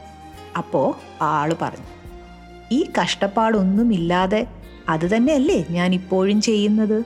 അപ്പോൾ 0.56 0.94
ആൾ 1.22 1.56
പറഞ്ഞു 1.62 1.90
ഈ 2.72 2.84
കഷ്ടപ്പാടൊന്നുമില്ലാതെ 3.02 4.46
അത് 4.88 5.16
തന്നെയല്ലേ 5.16 5.64
ഞാൻ 5.70 5.94
ഇപ്പോഴും 5.94 6.40
ചെയ്യുന്നത്? 6.40 7.04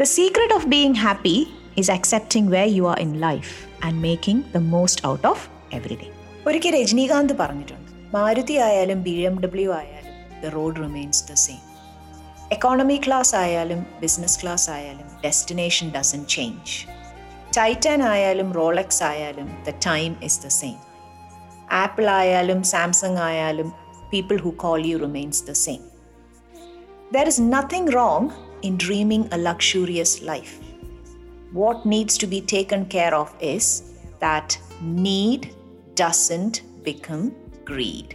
The 0.00 0.02
secret 0.02 0.54
of 0.54 0.66
being 0.66 0.94
happy 0.94 1.46
is 1.78 1.90
accepting 1.90 2.52
way 2.52 2.64
you 2.64 2.82
are 2.90 2.98
in 3.00 3.12
life 3.20 3.52
and 3.84 4.02
making 4.02 4.42
the 4.54 4.56
most 4.56 5.06
out 5.06 5.26
of 5.26 5.48
every 5.72 5.94
day 5.94 6.13
ഒരിക്കൽ 6.46 6.72
രജനീകാന്ത് 6.82 7.34
പറഞ്ഞിട്ടുണ്ട്. 7.34 7.90
മാരുതി 8.14 8.54
ആയാലും 8.54 9.02
ബി 9.02 9.10
എം 9.28 9.36
ഡബ്ല്യു 9.40 9.70
ആയാലും 9.70 10.10
the 10.42 10.50
road 10.54 10.76
remains 10.76 11.22
the 11.30 11.34
same 11.34 11.62
economy 12.52 12.96
class 13.06 13.34
ആയാലും 13.34 13.80
ബിസിനസ് 14.00 14.42
ക്ലാസ് 14.42 14.70
ആയാലും 14.70 15.08
destination 15.24 15.86
doesn't 15.90 16.24
change 16.24 16.74
Titan 17.56 18.02
ആയാലും 18.02 18.52
Rolex 18.52 19.02
ആയാലും 19.02 19.48
the 19.66 19.74
time 19.86 20.16
is 20.22 20.40
the 20.44 20.46
same 20.46 20.76
Apple 21.72 22.06
ആയാലും 22.10 22.62
Samsung 22.64 23.20
ആയാലും 23.28 23.70
people 24.12 24.38
who 24.40 24.50
call 24.64 24.86
you 24.86 24.98
remains 24.98 25.42
the 25.44 25.52
same 25.64 25.82
there 27.14 27.26
is 27.26 27.42
nothing 27.56 27.92
wrong 27.92 28.28
in 28.62 28.76
dreaming 28.86 29.26
a 29.34 29.40
luxurious 29.48 30.18
life 30.24 30.54
what 31.56 31.80
needs 31.86 32.14
to 32.18 32.26
be 32.26 32.40
taken 32.52 32.80
care 32.94 33.14
of 33.14 33.28
is 33.48 33.66
that 34.20 34.54
need 35.04 35.42
doesn't 35.96 36.56
become 36.84 37.24
greed 37.64 38.10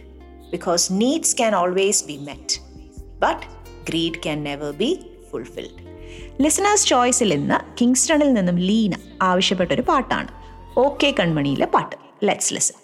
because 0.50 0.90
needs 1.02 1.34
can 1.34 1.54
always 1.54 2.02
be 2.02 2.18
met 2.20 2.48
but 3.20 3.40
greed 3.84 4.20
can 4.22 4.42
never 4.42 4.72
be 4.82 4.90
fulfilled 5.30 5.78
listeners 6.40 6.86
ചോയ്സിൽ 6.86 7.32
ഇന്ന് 7.32 7.58
കിങ്സ്റ്റണിൽ 7.80 8.30
നിന്നും 8.32 8.56
ലീന 8.68 8.94
ആവശ്യപ്പെട്ടൊരു 9.22 9.82
പാട്ടാണ് 9.82 10.30
okay 10.76 11.10
കൺമണിയിലെ 11.18 11.66
പാട്ട് 11.66 11.96
let's 12.22 12.54
listen 12.54 12.76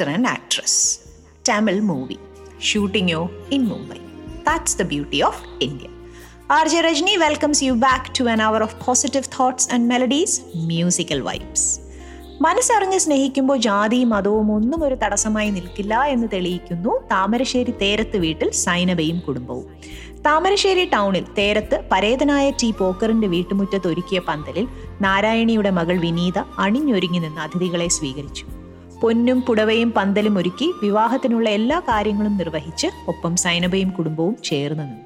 actor 0.00 0.12
and 0.16 0.28
actress 0.28 0.76
Tamil 1.48 1.80
movie 1.88 2.16
ഷൂട്ടിങ്ങോ 2.68 3.18
in 3.56 3.62
Mumbai 3.70 3.98
that's 4.46 4.76
the 4.78 4.82
beauty 4.92 5.18
of 5.26 5.40
India 5.66 5.88
R 6.56 6.68
J 6.68 6.78
Rajani 6.86 7.14
welcomes 7.22 7.64
you 7.64 7.72
back 7.82 8.12
to 8.18 8.24
an 8.32 8.40
hour 8.42 8.62
of 8.66 8.76
positive 8.86 9.28
thoughts 9.38 9.68
and 9.74 9.86
melodies 9.92 10.36
musical 10.70 11.20
vibes 11.28 11.66
മനസ്സറിഞ്ഞ് 12.46 13.00
സ്നേഹിക്കുമ്പോൾ 13.04 13.58
ജാതിയും 13.66 14.08
മതവും 14.08 14.48
ഒന്നും 14.54 14.84
ഒരു 14.84 14.96
തടസ്സമായി 15.02 15.50
നിൽക്കില്ല 15.50 15.94
എന്ന് 16.12 16.28
തെളിയിക്കുന്നു 16.34 16.94
താമരശ്ശേരി 17.10 17.74
തേരത്ത് 17.82 18.16
വീട്ടിൽ 18.16 18.50
സൈനബയും 18.64 19.18
കുടുംബവും. 19.26 19.66
താമരശ്ശേരി 20.26 20.84
ടൗണിൽ 20.94 21.26
തേരത്ത് 21.38 21.76
പരേതനായ 21.92 22.46
ടി 22.62 22.70
പോക്കറിന്റെ 22.78 23.26
വീട്ടുമുറ്റത്ത് 23.26 23.88
ഒരുക്കിയ 23.88 24.20
പന്തലിൽ 24.28 24.66
നാരായണിയുടെ 25.00 25.72
മകൾ 25.80 25.98
വിനീത 26.06 26.38
അണിഞ്ഞൊരുങ്ങി 26.64 27.18
നിന്ന് 27.18 27.40
അതിഥികളെ 27.40 27.88
സ്വീകരിച്ചു. 27.98 28.46
പൊന്നും 29.02 29.42
പുടവയും 29.42 29.90
പന്തലും 29.92 30.38
ഒരുക്കി 30.38 30.72
വിവാഹത്തിനുള്ള 30.82 31.48
എല്ലാ 31.48 31.80
കാര്യങ്ങളും 31.80 32.36
നിർവഹിച്ച് 32.36 32.86
ഒപ്പം 33.08 33.36
സൈനബയും 33.36 33.90
കുടുംബവും 33.90 34.36
ചേർന്ന് 34.44 34.82
നിന്നു. 34.82 35.04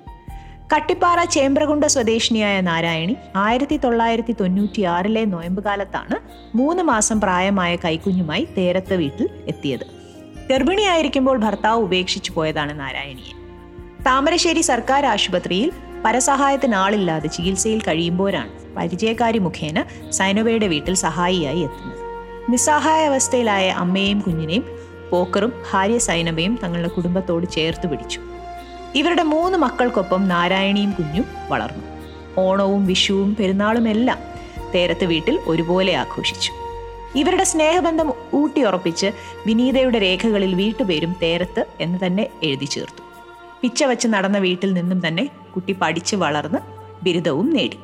കട്ടിപ്പാറ 0.75 1.25
ചേമ്പ്രകുണ്ട 1.25 1.85
സ്വദേശിനിയായ 1.85 2.61
നാരായണി 2.61 3.17
ആയിരത്തി 3.37 3.77
തൊള്ളായിരത്തി 3.77 4.37
തൊണ്ണൂറ്റി 4.41 4.83
ആറിലെ 4.83 5.25
നോയമ്പ് 5.25 5.65
കാലത്താണ് 5.65 6.17
മൂന്ന് 6.57 6.83
മാസം 6.83 7.21
പ്രായമായ 7.21 7.77
കൈക്കുഞ്ഞുമായി 7.77 8.49
തേരത്ത് 8.59 8.95
വീട്ടിൽ 8.95 9.29
എത്തിയത്. 9.49 9.87
ഗർഭിണിയായിരിക്കുമ്പോൾ 10.51 11.37
ഭർത്താവ് 11.39 11.83
ഉപേക്ഷിച്ചു 11.83 12.33
പോയതാണ് 12.33 12.81
നാരായണിയെ. 12.81 13.35
താമരശ്ശേരി 14.07 14.61
സർക്കാർ 14.61 15.07
ആശുപത്രിയിൽ 15.07 15.73
പരസഹായത്തിന് 16.07 16.75
ആളില്ലാതെ 16.75 17.29
ചികിത്സയിൽ 17.29 17.81
കഴിയുമ്പോഴാണ് 17.81 18.75
പരിചയക്കാരി 18.77 19.39
മുഖേന 19.39 19.85
സൈനോബയുടെ 20.11 20.67
വീട്ടിൽ 20.67 20.95
സഹായിയായി 20.95 21.61
എത്തുന്നത്. 21.61 22.04
നിസ്സഹായ 22.51 23.07
അവസ്ഥയിലായ 23.07 23.69
അമ്മയെയും 23.69 24.21
കുഞ്ഞിനെയും 24.21 24.65
പോക്കറും 25.11 25.53
ഭാര്യ 25.73 25.99
സൈനബയും 25.99 26.59
തങ്ങളുടെ 26.63 26.89
കുടുംബത്തോട് 26.89 27.47
ചേർത്ത് 27.51 27.87
പിടിച്ചു. 27.87 28.21
ഇവരുടെ 28.95 29.23
മൂന്ന് 29.23 29.59
മക്കൾക്കൊപ്പം 29.59 30.29
നാരായണിയും 30.29 30.91
കുഞ്ഞും 30.91 31.25
വളർന്നു. 31.49 31.85
ഓണവും 32.39 32.87
വിഷുവും 32.87 33.35
പെരുന്നാളുമെല്ലാം 33.35 34.19
തേരത്ത് 34.75 35.05
വീട്ടിൽ 35.05 35.39
ഒരുപോലെ 35.47 35.95
ആഘോഷിച്ചു. 35.95 36.53
ഇവരുടെ 37.17 37.45
സ്നേഹബന്ധം 37.45 38.13
ഊട്ടിയുറപ്പിച്ച് 38.35 39.07
വിനീതയുടെ 39.47 39.99
രേഖകളിൽ 39.99 40.55
വീട്ടുപേരും 40.55 41.17
തേരത്ത് 41.23 41.67
എന്ന് 41.81 41.99
തന്നെ 42.07 42.29
എഴുതി 42.43 42.65
ചേർത്തു. 42.65 43.03
പിച്ച 43.63 43.85
വച്ച് 43.85 44.09
നടന്ന 44.09 44.39
വീട്ടിൽ 44.39 44.73
നിന്നും 44.73 45.09
തന്നെ 45.09 45.29
കുട്ടി 45.57 45.73
പഠിച്ച് 45.73 46.17
വളർന്ന് 46.17 46.59
ബിരുദവും 47.05 47.51
നേടി. 47.51 47.79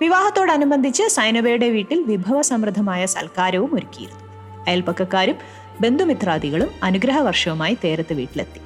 വിവാഹത്തോടനുബന്ധിച്ച് 0.00 1.02
സൈനബയുടെ 1.02 1.68
വീട്ടിൽ 1.68 2.02
വിഭവസമൃദ്ധമായ 2.02 3.06
സൽക്കാരവും 3.06 3.74
ഒരുക്കിയിരുന്നു. 3.74 4.20
അയൽപ്പക്കക്കാരും 4.68 5.34
ബന്ധുമിത്രാദികളും 5.80 6.68
അനുഗ്രഹവർഷവുമായി 6.82 7.78
തേരത്ത് 7.84 8.14
വീട്ടിലെത്തി. 8.14 8.60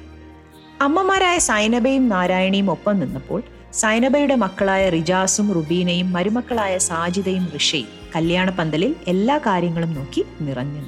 അമ്മമാരായ 0.81 1.37
സൈനബയും 1.37 2.09
നാരായണിയും 2.09 2.71
ഒപ്പം 2.71 2.99
നിന്നപ്പോൾ 2.99 3.43
സൈനബയുടെ 3.73 4.35
മക്കളായ 4.35 4.89
റിജാസും 4.89 5.53
റുബീനയും 5.53 6.13
മരുമക്കളായ 6.13 6.77
സാജിദയും 6.77 7.51
ഋഷയും 7.55 7.87
കല്യാണ 8.15 8.49
പന്തലിൽ 8.49 8.95
എല്ലാ 9.07 9.37
കാര്യങ്ങളും 9.37 9.93
നോക്കി 9.93 10.25
നിറഞ്ഞു. 10.41 10.83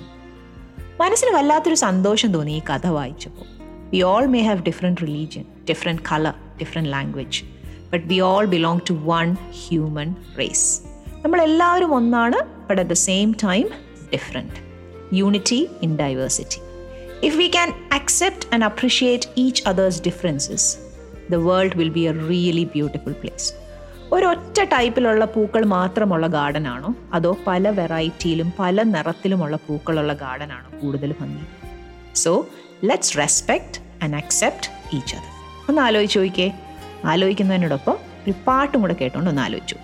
മനസ്സിന് 1.02 1.36
വല്ലാത്തൊരു 1.36 1.76
സന്തോഷം 1.76 2.32
തോന്നി 2.34 2.52
ഈ 2.52 2.60
കഥ 2.60 2.88
വായിച്ചപ്പോൾ. 2.88 3.46
We 3.90 4.02
all 4.02 4.26
may 4.26 4.42
have 4.42 4.64
different 4.64 5.02
religion 5.02 5.46
different 5.70 6.02
colour 6.12 6.34
different 6.62 6.90
language 6.90 7.57
but 7.94 8.06
we 8.06 8.20
all 8.20 8.46
belong 8.46 8.80
to 8.90 8.94
one 8.94 9.34
human 9.34 10.16
race 10.40 10.82
നമ്മളെല്ലാവരും 11.24 11.96
ഒന്നാണ് 11.96 12.36
but 12.70 12.82
at 12.82 12.90
the 12.90 12.94
same 12.94 13.36
time 13.44 13.68
different 14.14 14.54
unity 15.16 15.70
in 15.82 15.96
diversity 15.96 16.60
if 17.24 17.38
we 17.38 17.48
can 17.48 17.74
accept 17.92 18.54
and 18.54 18.64
appreciate 18.64 19.28
each 19.38 19.64
others 19.68 20.02
differences 20.02 20.78
the 21.30 21.36
world 21.36 21.78
will 21.78 21.90
be 21.90 22.00
a 22.00 22.12
really 22.30 22.64
beautiful 22.64 23.12
place 23.12 23.54
ഒരൊറ്റ 24.12 24.64
ടൈപ്പിലുള്ള 24.64 25.26
പൂക്കൾ 25.26 25.64
മാത്രമുള്ള 25.66 26.28
garden 26.28 26.68
ആണോ 26.68 26.96
അതോ 27.14 27.38
പല 27.48 27.70
വെറൈറ്റിയിലും 27.70 28.54
പല 28.60 28.84
നിറത്തിലുമുള്ള 28.84 29.56
പൂക്കളുള്ള 29.56 30.14
ഗാർഡൻ 30.14 30.52
ആണോ 30.52 30.80
കൂടുതൽ 30.82 31.16
ഭംഗി? 31.22 31.46
So 32.16 32.48
let's 32.84 33.18
respect 33.18 34.04
and 34.04 34.16
accept 34.16 34.96
each 34.96 35.16
other 35.16 35.34
ഒന്ന് 35.70 35.82
ആലോചിച്ച് 35.82 36.20
നോക്കിയേ. 36.20 36.54
ആലോചിക്കുന്നതിനോടൊപ്പം 37.06 37.98
ഒരു 38.26 38.34
പാട്ടും 38.48 38.82
കൂടെ 38.82 38.94
കേട്ടുകൊണ്ട് 38.94 39.30
ഒന്ന് 39.30 39.42
ആലോചിച്ചു. 39.42 39.76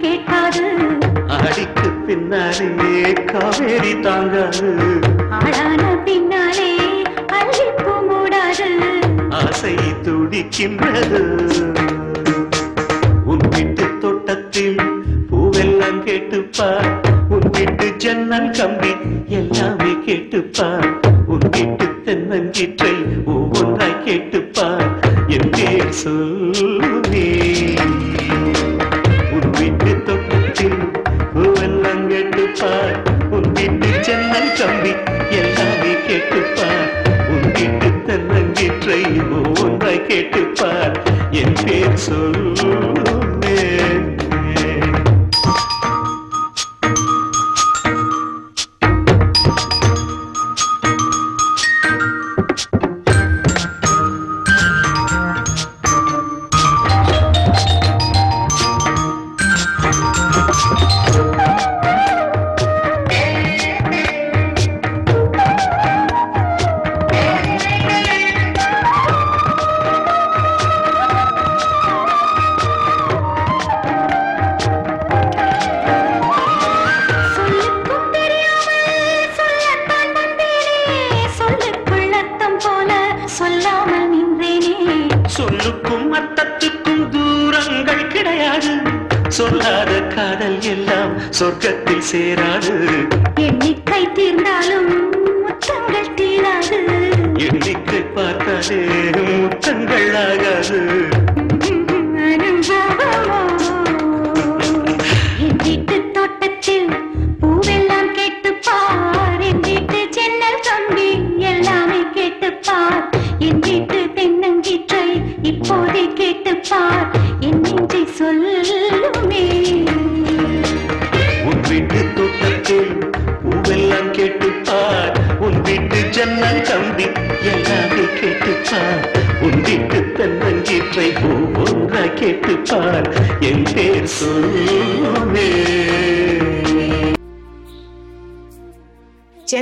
கேட்காது. 0.00 0.64
அடிக்கு 1.28 1.88
பின்னாலே 2.06 3.12
காவேரி 3.12 4.00
தாங்காது. 4.00 4.74
ஆளான 5.30 5.96
பின்னாலே 6.04 6.76
அள்ளிப்பூ 7.32 7.94
மூடாது. 8.10 8.70
ஆசை 9.30 9.74
துடிக்கின்றது. 10.02 11.22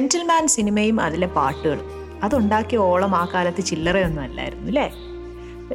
ജെന്റിൽമാൻ 0.01 0.47
സിനിമയും 0.47 1.01
അതിലെ 1.01 1.27
പാട്ടുകളും. 1.27 1.85
അതുണ്ടാക്കിയ 2.23 2.79
ഓളം 2.79 3.17
ആ 3.17 3.29
കാലത്ത് 3.35 3.65
ചില്ലറയൊന്നും 3.65 4.23
അല്ലായിരുന്നു 4.23 4.67
അല്ലേ? 4.67 4.93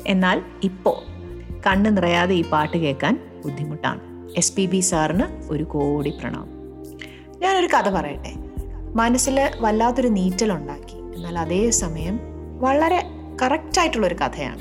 എന്നാൽ 0.08 0.42
ഇപ്പോൾ 0.64 1.12
കണ്ണ് 1.68 1.98
നിറയാതെ 1.98 2.36
ഈ 2.36 2.44
പാട്ട് 2.50 2.78
കേൾക്കാൻ 2.78 3.20
ബുദ്ധിമുട്ടാണ്. 3.44 4.00
എസ് 4.38 4.54
പി 4.54 4.66
ബി 4.66 4.80
സാറിന് 4.80 5.48
ഒരു 5.50 5.64
കോടി 5.64 6.10
പ്രണാമം. 6.10 6.50
ഞാനൊരു 7.40 7.68
കഥ 7.68 7.90
പറയട്ടെ. 7.90 8.34
മനസ്സിൽ 8.96 9.52
വല്ലാത്തൊരു 9.62 10.08
നീറ്റലുണ്ടാക്കി. 10.08 11.16
എന്നാൽ 11.16 11.40
അതേ 11.40 11.70
സമയം 11.70 12.20
വളരെ 12.60 13.10
കറക്റ്റായിട്ടുള്ളൊരു 13.42 14.16
കഥയാണ്. 14.16 14.60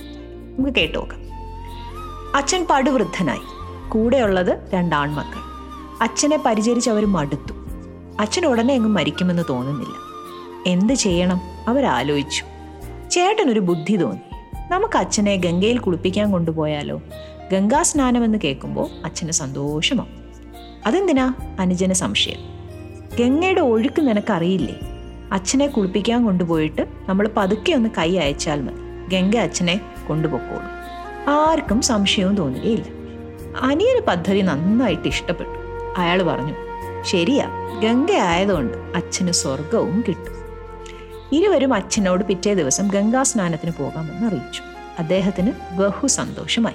നമുക്ക് 0.59 0.75
കേട്ടു 0.75 0.99
നോക്കാം. 0.99 1.21
അച്ഛൻ 2.37 2.67
പടുവൃദ്ധനായി. 2.71 3.43
കൂടെയുള്ളത് 3.91 4.71
രണ്ടാൺമക്കൾ 4.75 5.55
അച്ഛനെ 6.03 6.43
പരിചരിച്ച് 6.47 6.91
അവർ 6.91 7.07
മടുത്തു. 7.07 7.64
അച്ഛൻ 8.21 8.47
ഉടനെ 8.47 8.75
അങ്ങ് 8.75 8.89
മരിക്കുമെന്ന് 8.89 9.43
തോന്നുന്നില്ല. 9.49 9.95
എന്ത് 10.67 10.93
ചെയ്യണം? 10.93 11.41
അവരാലോചിച്ചു. 11.69 12.45
ചേട്ടനൊരു 13.11 13.61
ബുദ്ധി 13.61 13.97
തോന്നി. 13.97 14.37
നമുക്ക് 14.71 14.99
അച്ഛനെ 14.99 15.37
ഗംഗയിൽ 15.37 15.79
കുളിപ്പിക്കാൻ 15.79 16.33
കൊണ്ടുപോയാലോ? 16.33 17.03
ഗംഗാ 17.53 17.83
സ്നാനമെന്ന് 17.83 18.39
കേൾക്കുമ്പോൾ 18.45 18.89
അച്ഛന് 19.05 19.31
സന്തോഷമാവും. 19.31 20.11
അതെന്തിനാ? 20.87 21.35
അനുജന് 21.61 21.93
സംശയം. 21.93 22.39
ഗംഗയുടെ 23.19 23.61
ഒഴുക്ക് 23.61 24.01
നിനക്കറിയില്ലേ? 24.01 24.81
അച്ഛനെ 25.33 25.67
കുളിപ്പിക്കാൻ 25.67 26.25
കൊണ്ടുപോയിട്ട് 26.25 26.87
നമ്മൾ 27.09 27.31
പതുക്കെ 27.37 27.73
ഒന്ന് 27.73 27.89
കൈ 27.99 28.17
അയച്ചാൽ 28.17 28.63
മതി. 28.63 29.11
ഗംഗ 29.17 29.37
അച്ഛനെ 29.37 29.81
കൊണ്ടുപോക്കോളൂ. 30.09 30.63
ആർക്കും 31.31 31.83
സംശയവും 31.83 32.35
തോന്നുകയില്ല. 32.35 32.85
അനിയന് 33.61 34.07
പദ്ധതി 34.07 34.41
നന്നായിട്ട് 34.41 35.09
ഇഷ്ടപ്പെട്ടു. 35.09 35.59
അയാൾ 36.01 36.23
പറഞ്ഞു 36.23 36.64
ശരിയാ. 37.05 37.49
ഗംഗ 37.83 38.13
ആയതുകൊണ്ട് 38.13 38.79
അച്ഛന് 38.97 39.33
സ്വർഗവും 39.33 40.05
കിട്ടും. 40.09 40.45
ഇരുവരും 41.33 41.75
അച്ഛനോട് 41.75 42.25
പിറ്റേ 42.25 42.55
ദിവസം 42.55 42.89
ഗംഗാ 42.89 43.23
സ്നാനത്തിന് 43.23 43.73
പോകാമെന്ന് 43.79 44.27
അറിയിച്ചു. 44.27 44.63
അദ്ദേഹത്തിന് 44.99 45.53
ബഹു 45.77 46.07
സന്തോഷമായി. 46.07 46.75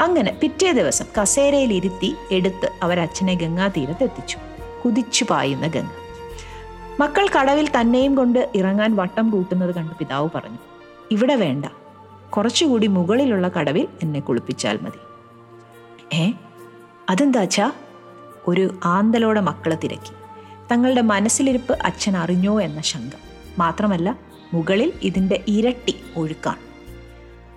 അങ്ങനെ 0.00 0.38
പിറ്റേ 0.42 0.72
ദിവസം 0.72 1.04
കസേരയിൽ 1.22 1.72
ഇരുത്തി 1.72 2.14
എടുത്ത് 2.30 2.72
അവരച്ഛനെ 2.82 3.34
ഗംഗാ 3.34 3.68
തീരത്തെത്തിച്ചു 3.68 4.38
കുതിച്ചു 4.84 5.26
പായുന്ന 5.30 5.66
ഗംഗ. 5.66 5.88
മക്കൾ 7.00 7.28
കടവിൽ 7.28 7.68
തന്നെയും 7.80 8.14
കൊണ്ട് 8.14 8.50
ഇറങ്ങാൻ 8.54 8.96
വട്ടം 8.96 9.30
കൂട്ടുന്നത് 9.30 9.74
കണ്ട് 9.74 9.94
പിതാവ് 9.94 10.28
പറഞ്ഞു 10.34 10.58
ഇവിടെ 11.10 11.34
വേണ്ട. 11.34 11.64
കുറച്ചുകൂടി 12.30 12.86
മുകളിലുള്ള 12.86 13.48
കടവിൽ 13.48 13.88
എന്നെ 14.02 14.20
കുളിപ്പിച്ചാൽ 14.20 14.78
മതി. 14.82 14.98
ഏ? 16.16 16.32
അതെന്താച്ചാ 17.10 17.72
ഒരു 18.48 18.78
ആന്തലോടെ 18.84 19.40
മക്കളെ 19.40 19.78
തിരക്കി. 19.84 20.12
തങ്ങളുടെ 20.72 21.00
മനസ്സിലിരിപ്പ് 21.00 21.78
അച്ഛൻ 21.84 22.16
അറിഞ്ഞോ 22.16 22.60
എന്ന 22.60 22.82
ശങ്ക. 22.82 23.10
മാത്രമല്ല 23.58 24.18
മുകളിൽ 24.54 24.92
ഇതിന്റെ 25.02 25.44
ഇരട്ടി 25.48 25.94
ഒഴുക്കാണ്. 26.16 26.68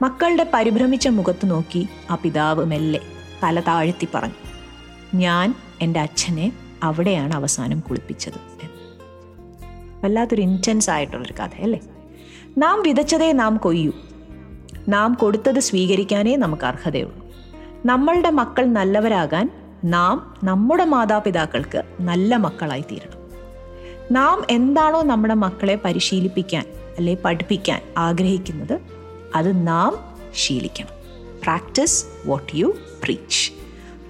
മക്കളുടെ 0.04 0.52
പരിഭ്രമിച്ച 0.54 1.08
മുഖത്ത് 1.08 1.52
നോക്കി 1.52 1.88
ആ 2.12 2.16
പിതാവ് 2.16 2.66
മെല്ലെ 2.66 3.00
തല 3.44 3.60
താഴ്ത്തി 3.60 4.08
പറഞ്ഞു 4.14 4.34
ഞാൻ 5.16 5.56
എന്റെ 5.82 6.00
അച്ഛനെ 6.00 6.52
അവിടെയാണ് 6.84 7.34
അവസാനം 7.34 7.80
കുളിപ്പിച്ചത്. 7.80 8.70
വല്ലാത്തൊരു 10.04 10.42
ഇന്റൻസ് 10.42 10.90
ആയിട്ടുള്ളൊരു 10.90 11.34
കഥ 11.34 11.62
അല്ലേ? 11.62 11.80
നാം 12.58 12.82
വിതച്ചതേ 12.82 13.32
നാം 13.32 13.58
കൊയ്യൂ. 13.58 13.92
നാം 14.90 15.14
കൊടുത്തത് 15.14 15.60
സ്വീകരിക്കാനേ 15.60 16.36
നമുക്ക് 16.36 16.66
അർഹതയുള്ളൂ. 16.66 17.28
നമ്മളുടെ 17.86 18.30
മക്കൾ 18.30 18.66
നല്ലവരാകാൻ 18.66 19.61
നാം 19.84 20.38
നമ്മുടെ 20.44 20.86
മാതാപിതാക്കൾക്ക് 20.86 21.84
നല്ല 22.00 22.36
മക്കളായി 22.36 22.82
തീരണം 22.82 23.22
നാം 24.12 24.46
എന്താണോ 24.50 25.02
നമ്മുടെ 25.02 25.34
മക്കളെ 25.34 25.80
പരിശീലിപ്പിക്കാൻ 25.86 26.66
അല്ലെ 26.98 27.18
പഠിപ്പിക്കാൻ 27.26 27.82
ആഗ്രഹിക്കുന്നത് 27.98 28.80
അത് 29.36 29.68
നാം 29.68 29.98
ശീലിക്കണം. 30.36 30.90
പ്രാക്ടീസ് 31.44 32.06
വാട്ട് 32.26 32.56
യു 32.56 32.74
പ്രീച്ച് 33.04 33.52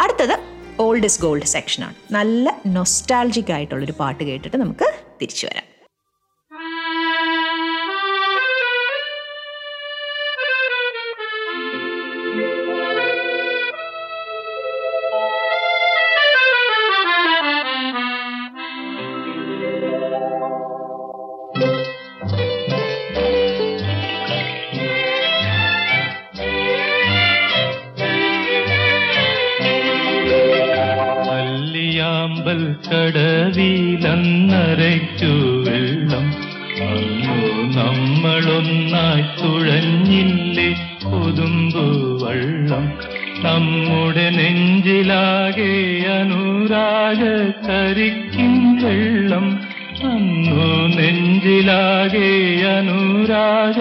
അടുത്തത് 0.02 0.40
ഓൾഡ് 0.80 1.06
ഇസ് 1.06 1.22
ഗോൾഡ് 1.22 1.44
സെക്ഷനാണ് 1.44 1.94
നല്ല 2.12 2.62
നൊസ്റ്റാൾജിക് 2.68 3.54
ആയിട്ടുള്ളൊരു 3.54 3.94
പാട്ട് 4.00 4.24
കേട്ടിട്ട് 4.24 4.58
നമുക്ക് 4.58 4.94
തിരിച്ചു 5.22 5.48
വരാം. 5.48 5.71
നെഞ്ചിലാകെ 51.44 52.30
അനുരാഗ 52.72 53.78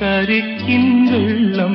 കരിക്കിൻ 0.00 0.84
വെള്ളം. 1.12 1.74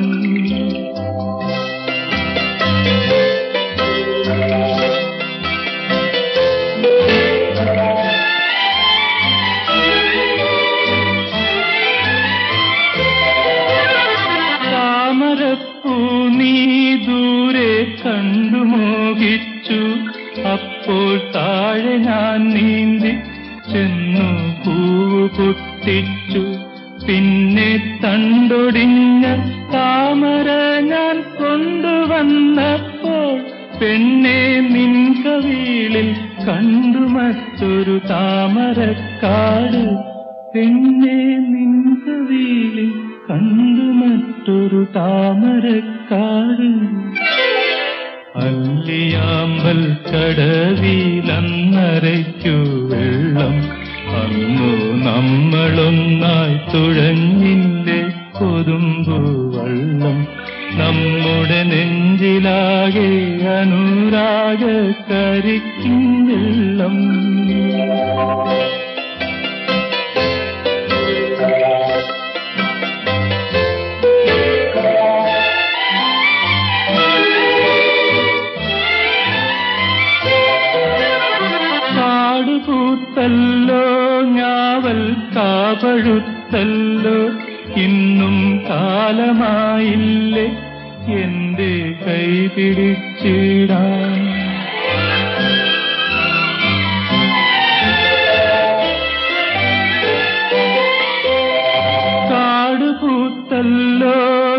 കാടുപൂത്തല്ലോ 103.28 104.16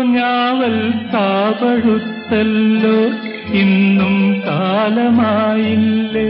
ഞാവൽ 0.08 0.74
താപഴുത്തല്ലോ 1.12 2.96
ഇന്നും 3.60 4.16
കാലമായില്ലേ 4.46 6.26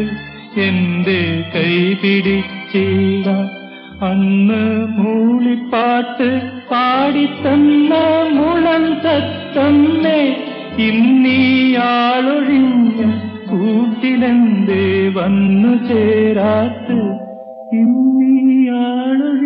എന്റെ 0.66 1.20
കൈ 1.54 1.72
പിടിച്ചിട 2.02 3.26
അന്ന് 4.02 4.62
മൂളിപ്പാട്ട് 4.98 6.28
പാടിത്തന്ന 6.70 7.92
മുളം 8.36 8.84
തത്തമ്മേ 9.04 10.20
ഇന്നീയാളൊഴിഞ്ഞ 10.88 11.80
കൂട്ടിലെന്തേ 13.50 14.84
വന്നു 15.16 15.72
ചേരാത്ത്? 15.88 16.98
ഇന്നീയാളൊഴിഞ്ഞ 17.80 19.37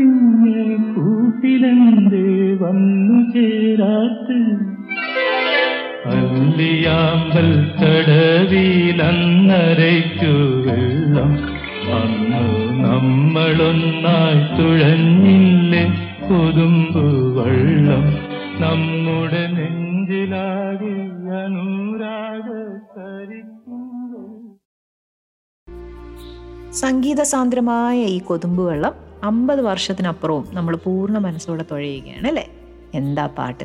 കൂട്ടിലെന്തേ 1.53 2.27
വന്നു 2.61 3.17
ചേരാത്ത്. 3.33 4.37
അല്ലിയാമ്പൽ 6.13 7.49
വെള്ളം 10.67 11.33
അന്ന് 11.99 12.43
നമ്മളൊന്നായി 12.85 14.41
തുഴഞ്ഞില്ലേ 14.57 15.85
കൊതുമ്പു 16.29 17.05
വെള്ളം. 17.37 18.05
നമ്മുടെ 18.63 19.45
നെഞ്ചിലാകെ 19.57 20.97
അനുരാഗ 21.41 22.49
ഈ 28.13 28.21
കൊതുമ്പ് 28.29 28.63
വെള്ളം 28.69 28.95
അമ്പത് 29.25 29.61
വർഷത്തിനപ്പുറവും 29.61 30.49
നമ്മൾ 30.53 30.77
പൂർണ 30.77 31.19
മനസ്സോടെ 31.19 31.65
തുഴയുകയാണ് 31.71 32.27
അല്ലേ? 32.27 32.49
എന്താ 32.95 33.27
പാട്ട്? 33.27 33.65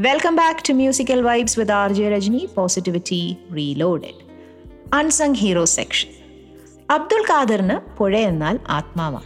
Welcome 0.00 0.36
back 0.36 0.68
to 0.68 0.72
musical 0.72 1.20
vibes 1.20 1.58
with 1.58 1.72
R 1.72 1.92
J 1.92 2.08
Rajani 2.08 2.48
positivity 2.54 3.36
reloaded 3.56 4.20
unsung 4.94 5.34
hero 5.34 5.64
section 5.64 6.08
Abdul 6.90 7.22
ഖാദറിന് 7.30 7.96
പുഴ 7.96 8.16
എന്നാൽ 8.16 8.58
ആത്മാവാണ്. 8.68 9.24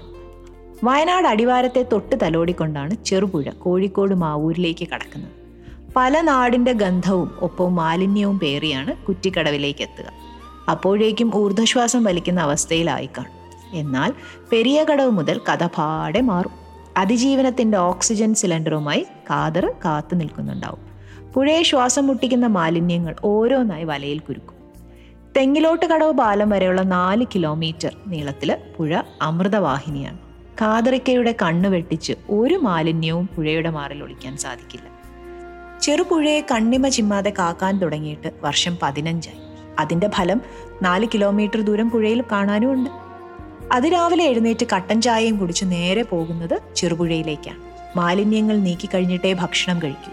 വയനാട് 0.85 1.27
അടിവാരത്തെ 1.27 1.87
തൊട്ട് 1.93 2.17
തലോടിക്കൊണ്ടാണ് 2.23 3.05
ചെറുപുഴ 3.05 3.51
കോഴിക്കോട് 3.51 4.15
മാവൂരിലേക്ക് 4.15 4.89
കടക്കുന്നത്. 4.89 5.33
പല 5.97 6.21
നാടിന്റെ 6.21 6.73
ഗന്ധവും 6.73 7.39
ഒപ്പം 7.41 7.75
മാലിന്യവും 7.75 8.39
പേറിയാണ് 8.39 8.97
കുറ്റിക്കടവിലേക്ക് 8.97 9.83
എത്തുക. 9.83 10.13
അപ്പോഴേക്കും 10.69 11.37
ഊർധ്വശ്വാസം 11.37 12.05
വലിക്കുന്ന 12.05 12.41
അവസ്ഥയിലായി 12.41 13.11
കാണും 13.19 13.40
എന്നാൽ 13.73 14.13
പെരിയകടവ് 14.53 15.11
മുതൽ 15.11 15.41
കഥ 15.53 15.67
പാടെ 15.67 16.21
മാറും. 16.21 16.51
അതിജീവനത്തിന്റെ 16.97 17.79
ഓക്സിജൻ 17.79 18.35
സിലിണ്ടറുമായി 18.35 19.07
കാതർ 19.31 19.75
കാത്തു 19.85 20.15
നിൽക്കുന്നുണ്ടാവും. 20.15 20.91
പുഴയെ 21.33 21.63
ശ്വാസം 21.63 22.07
മുട്ടിക്കുന്ന 22.07 22.47
മാലിന്യങ്ങൾ 22.47 23.17
ഓരോന്നായി 23.25 23.85
വലയിൽ 23.85 24.19
കുരുക്കും. 24.19 24.55
തെങ്ങിലോട്ട് 25.37 25.87
കടവ് 25.87 26.13
പാലം 26.13 26.51
വരെയുള്ള 26.51 26.83
നാല് 26.83 27.27
കിലോമീറ്റർ 27.35 27.97
നീളത്തിൽ 28.07 28.57
പുഴ 28.77 29.01
അമൃതവാഹിനിയാണ്. 29.23 30.19
കാതറിക്കയുടെ 30.61 31.35
കണ്ണ് 31.43 31.69
വെട്ടിച്ച് 31.69 32.13
ഒരു 32.31 32.55
മാലിന്യവും 32.55 33.29
പുഴയുടെ 33.37 33.71
മാറിൽ 33.71 34.03
ഒളിക്കാൻ 34.03 34.37
സാധിക്കില്ല. 34.37 35.01
ചെറുപുഴയെ 35.81 36.41
കണ്ണിമ 36.41 36.89
ചിമ്മാതെ 36.89 37.33
കാക്കാൻ 37.39 37.79
തുടങ്ങിയിട്ട് 37.79 38.33
വർഷം 38.43 38.79
പതിനഞ്ചായി. 38.83 39.39
അതിന്റെ 39.79 40.09
ഫലം 40.09 40.41
നാല് 40.83 41.07
കിലോമീറ്റർ 41.15 41.61
ദൂരം 41.61 41.91
പുഴയിൽ 41.91 42.25
കാണാനും 42.33 42.73
ഉണ്ട് 42.73 42.91
അതിരാവിലെ 43.73 44.25
എഴുന്നേറ്റ് 44.25 44.67
കട്ടൻ 44.75 45.03
ചായയും 45.03 45.37
കുടിച്ച് 45.39 45.65
നേരെ 45.65 46.03
പോകുന്നത് 46.03 46.61
ചെറുപുഴയിലേക്കാണ്. 46.77 47.59
മാലിന്യങ്ങൾ 47.99 48.59
നീക്കിക്കഴിഞ്ഞിട്ടേ 48.59 49.33
ഭക്ഷണം 49.33 49.83
കഴിക്കൂ. 49.83 50.13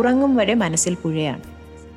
ഉറങ്ങും 0.00 0.36
വരെ 0.36 0.54
മനസ്സിൽ 0.54 0.94
പുഴയാണ്. 0.94 1.42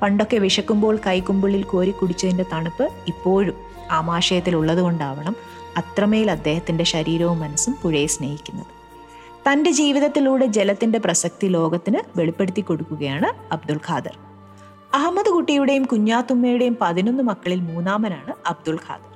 പണ്ടൊക്കെ 0.01 0.37
വിശക്കുമ്പോൾ 0.37 0.99
കൈക്കുമ്പിളിൽ 1.07 1.63
കോരി 1.63 1.91
കുടിച്ചതിന്റെ 1.91 2.45
തണുപ്പ് 2.53 2.89
ഇപ്പോഴും 3.07 3.53
ആമാശയത്തിൽ 3.91 4.55
കൊണ്ടാവണം 4.81 5.35
അത്രമേൽ 5.77 6.31
അദ്ദേഹത്തിന്റെ 6.31 6.83
ശരീരവും 6.83 7.39
മനസ്സും 7.39 7.75
പുഴയെ 7.81 8.05
സ്നേഹിക്കുന്നത്. 8.05 8.65
തന്റെ 9.51 9.71
ജീവിതത്തിലൂടെ 9.71 10.45
ജലത്തിന്റെ 10.45 10.99
പ്രസക്തി 10.99 11.47
ലോകത്തിന് 11.47 12.19
വെളിപ്പെടുത്തി 12.19 12.61
കൊടുക്കുകയാണ് 12.61 13.53
അബ്ദുൽ 13.53 13.79
ഖാദർ. 13.89 14.17
അഹമ്മദ് 14.93 15.29
കുട്ടിയുടെയും 15.29 15.83
കുഞ്ഞാത്തുമ്മയുടെയും 15.83 16.77
പതിനൊന്ന് 16.81 17.23
മക്കളിൽ 17.23 17.59
മൂന്നാമനാണ് 17.59 18.33
അബ്ദുൽ 18.47 18.79
ഖാദർ. 18.89 19.08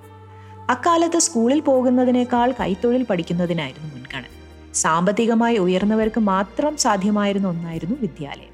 അക്കാലത്ത് 0.74 1.20
സ്കൂളിൽ 1.20 1.60
പോകുന്നതിനേക്കാൾ 1.60 2.54
കൈത്തൊഴിൽ 2.60 3.04
പഠിക്കുന്നതിനായിരുന്നു 3.04 3.96
മുൻഗണന. 3.96 4.24
സാമ്പത്തികമായി 4.74 5.58
ഉയർന്നവർക്ക് 5.58 6.20
മാത്രം 6.20 6.78
സാധ്യമായിരുന്ന 6.78 7.48
ഒന്നായിരുന്നു 7.48 7.96
വിദ്യാലയം. 8.02 8.54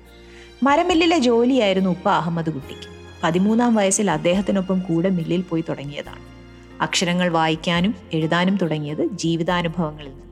മരമില്ലിലെ 0.64 1.18
ജോലിയായിരുന്നു 1.18 1.90
ഉപ്പ 1.90 2.10
അഹമ്മദ് 2.10 2.50
കുട്ടിക്ക്. 2.54 2.90
പതിമൂന്നാം 3.24 3.76
വയസ്സിൽ 3.76 4.12
അദ്ദേഹത്തിനൊപ്പം 4.12 4.80
കൂടെ 4.80 5.10
മില്ലിൽ 5.10 5.42
പോയി 5.42 5.64
തുടങ്ങിയതാണ്. 5.70 6.20
അക്ഷരങ്ങൾ 6.82 7.30
വായിക്കാനും 7.30 7.96
എഴുതാനും 8.14 8.58
തുടങ്ങിയത് 8.58 9.06
ജീവിതാനുഭവങ്ങളിൽ 9.06 10.10
നിന്ന് 10.10 10.24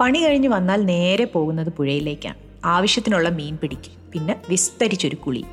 പണി 0.00 0.18
കഴിഞ്ഞ് 0.18 0.48
വന്നാൽ 0.48 0.84
നേരെ 0.84 1.24
പോകുന്നത് 1.24 1.68
പുഴയിലേക്കാണ്. 1.68 2.36
ആവശ്യത്തിനുള്ള 2.64 3.28
മീൻ 3.28 3.56
പിടിക്കും 3.56 3.92
പിന്നെ 4.12 4.36
വിസ്തരിച്ചൊരു 4.48 5.16
കുളി. 5.16 5.44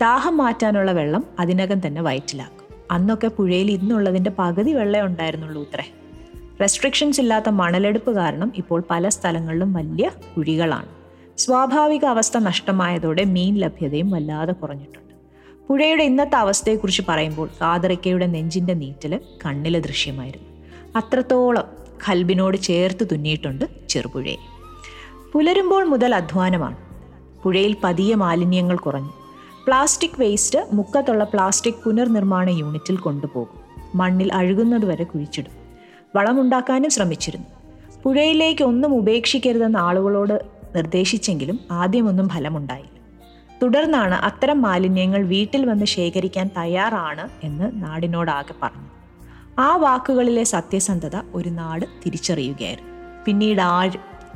ദാഹം 0.00 0.36
മാറ്റാനുള്ള 0.36 0.92
വെള്ളം 0.92 1.24
അതിനകം 1.40 1.86
തന്നെ 1.86 2.02
വയറ്റിലാക്കും 2.02 2.55
അന്നൊക്കെ 2.90 3.28
പുഴയിൽ 3.28 3.70
ഇന്നുള്ളതിന്റെ 3.70 4.32
പകുതി 4.38 4.72
വെള്ളം 4.72 5.04
ഉണ്ടായിരുന്നുള്ളൂ 5.04 5.62
ഉത്രേ. 5.62 5.92
റെസ്ട്രിക്ഷൻസ് 6.60 7.20
ഇല്ലാത്ത 7.20 7.48
മണലെടുപ്പ് 7.48 8.14
കാരണം 8.14 8.52
ഇപ്പോൾ 8.56 8.82
പല 8.90 9.08
സ്ഥലങ്ങളിലും 9.08 9.72
വലിയ 9.72 10.10
കുഴികളാണ്. 10.36 10.88
സ്വാഭാവിക 11.38 12.04
അവസ്ഥ 12.04 12.38
നഷ്ടമായതോടെ 12.38 13.24
മീൻ 13.24 13.54
ലഭ്യതയും 13.54 14.10
വല്ലാതെ 14.10 14.52
കുറഞ്ഞിട്ടുണ്ട്. 14.52 15.14
പുഴയുടെ 15.68 16.02
ഇന്നത്തെ 16.02 16.36
അവസ്ഥയെക്കുറിച്ച് 16.36 17.02
പറയുമ്പോൾ 17.08 17.48
കാതറിക്കയുടെ 17.60 18.26
നെഞ്ചിന്റെ 18.26 18.74
നീറ്റൽ 18.74 19.20
കണ്ണിലെ 19.46 19.80
ദൃശ്യമായിരുന്നു. 19.80 20.48
അത്രത്തോളം 20.96 21.64
ഖൽബിനോട് 22.08 22.56
ചേർത്ത് 22.56 23.06
തുന്നിയിട്ടുണ്ട് 23.12 23.88
ചെറുപുഴയെ. 23.88 24.36
പുലരുമ്പോൾ 25.32 25.84
മുതൽ 25.84 26.14
അധ്വാനമാണ്. 26.14 26.76
പുഴയിൽ 27.42 27.76
പതിയെ 27.84 28.14
മാലിന്യങ്ങൾ 28.14 28.76
കുറഞ്ഞു. 28.76 29.25
പ്ലാസ്റ്റിക് 29.66 30.20
വേസ്റ്റ് 30.20 30.58
മുക്കത്തുള്ള 30.72 31.24
പ്ലാസ്റ്റിക് 31.24 31.74
പുനർനിർമ്മാണ 31.84 32.50
യൂണിറ്റിൽ 32.50 32.96
കൊണ്ടുപോകും. 32.96 33.60
മണ്ണിൽ 33.94 34.32
അഴുകുന്നതുവരെ 34.32 35.04
കുഴിച്ചിടും. 35.04 35.52
വളമുണ്ടാക്കാനും 36.16 36.90
ശ്രമിച്ചിരുന്നു. 36.90 37.46
പുഴയിലേക്ക് 38.02 38.62
ഒന്നും 38.62 38.94
ഉപേക്ഷിക്കരുതെന്ന് 38.94 39.78
ആളുകളോട് 39.78 40.46
നിർദ്ദേശിച്ചെങ്കിലും 40.76 41.60
ആദ്യമൊന്നും 41.70 42.28
ഫലമുണ്ടായില്ല. 42.28 42.90
തുടർന്നാണ് 43.62 44.14
അത്തരം 44.14 44.62
മാലിന്യങ്ങൾ 44.62 45.22
വീട്ടിൽ 45.22 45.66
വന്ന് 45.66 45.84
ശേഖരിക്കാൻ 45.84 46.50
തയ്യാറാണ് 46.56 47.28
എന്ന് 47.42 47.84
നാടിനോടാകെ 47.84 48.54
പറഞ്ഞു. 48.62 48.86
ആ 49.58 49.76
വാക്കുകളിലെ 49.76 50.44
സത്യസന്ധത 50.44 51.16
ഒരു 51.34 51.48
നാട് 51.48 51.84
തിരിച്ചറിയുകയായിരുന്നു. 52.06 52.90
പിന്നീട് 53.24 53.60
ആ 53.60 53.86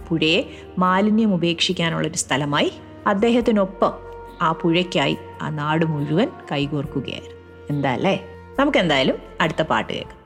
പുഴയെ 0.08 0.42
മാലിന്യം 0.78 1.34
ഉപേക്ഷിക്കാനുള്ളൊരു 1.34 2.16
സ്ഥലമായി 2.16 2.72
അദ്ദേഹത്തിനൊപ്പം 3.06 4.09
ആ 4.42 4.52
പുഴയ്ക്കായി 4.52 5.18
ആ 5.42 5.48
നാട് 5.48 5.84
മുഴുവൻ 5.84 6.28
കൈകോർക്കുകയായിരുന്നു. 6.52 7.66
എന്താ 7.70 7.92
അല്ലേ? 7.92 8.24
നമുക്ക് 8.58 8.78
എന്തായാലും 8.78 9.16
അടുത്ത 9.40 9.62
പാട്ട് 9.62 9.92
കേൾക്കാം 9.92 10.14
ും. 10.14 10.19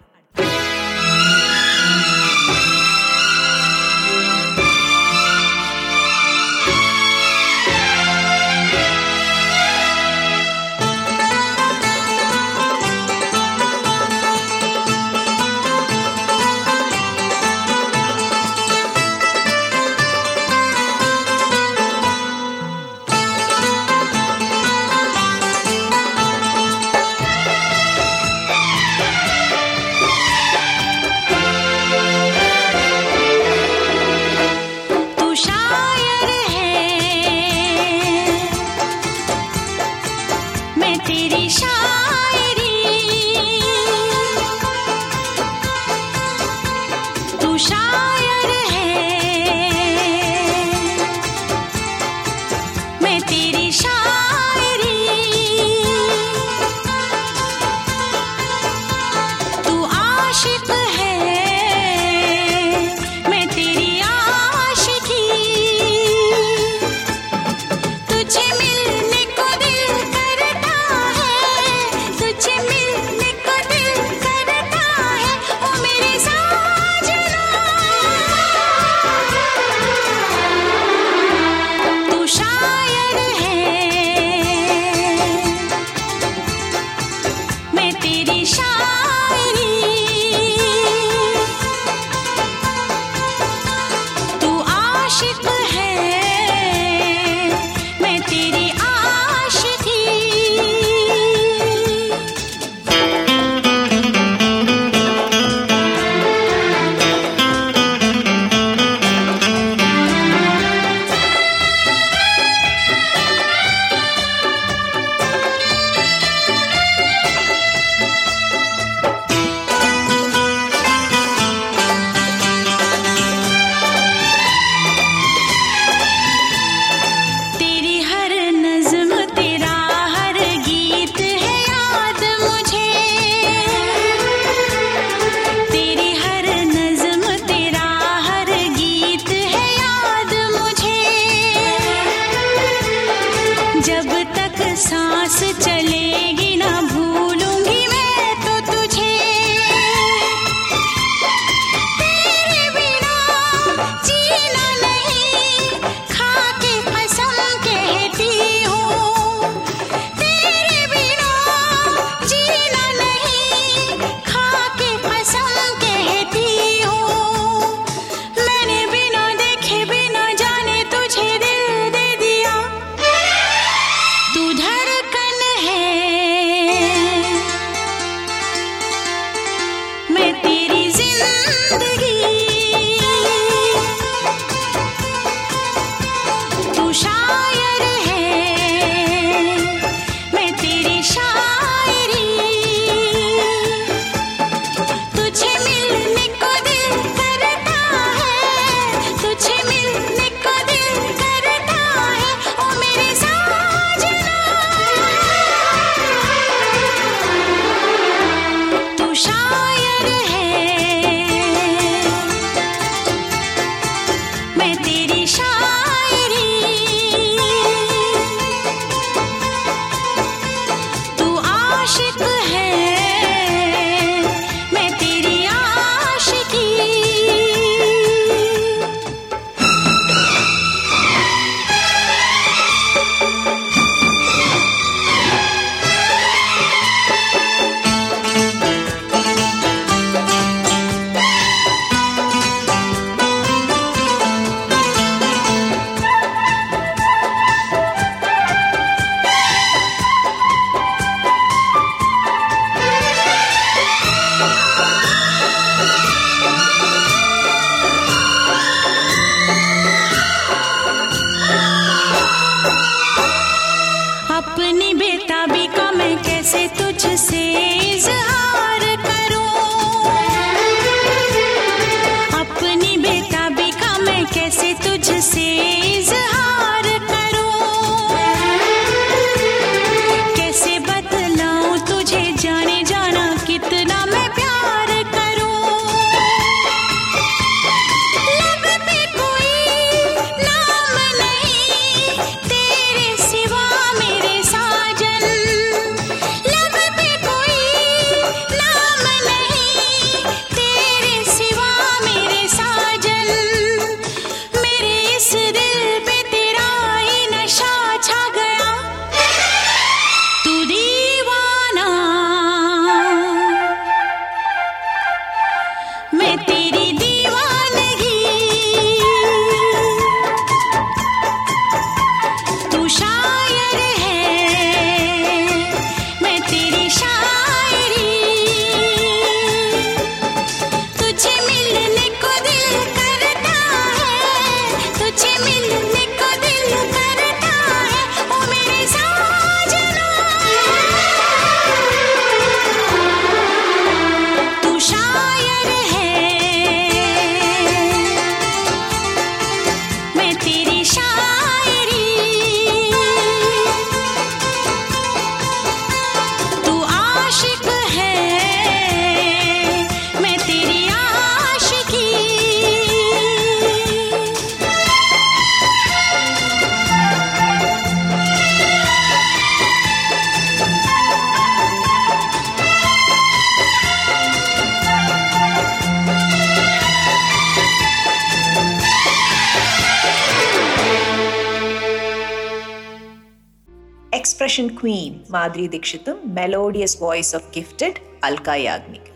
Madhuri 385.55 385.67
ദീക്ഷിത്തും 385.67 386.17
melodious 386.25 387.03
voice 387.03 387.37
of 387.37 387.45
gifted 387.55 387.99
Alka 388.25 388.49
Yagnik. 388.49 389.11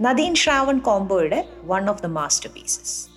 Nadeem 0.00 0.34
Shravan 0.34 0.78
കോംബോയുടെ 0.78 1.48
one 1.64 1.90
of 1.90 2.02
the 2.02 2.06
master 2.06 2.50
pieces 2.56 3.08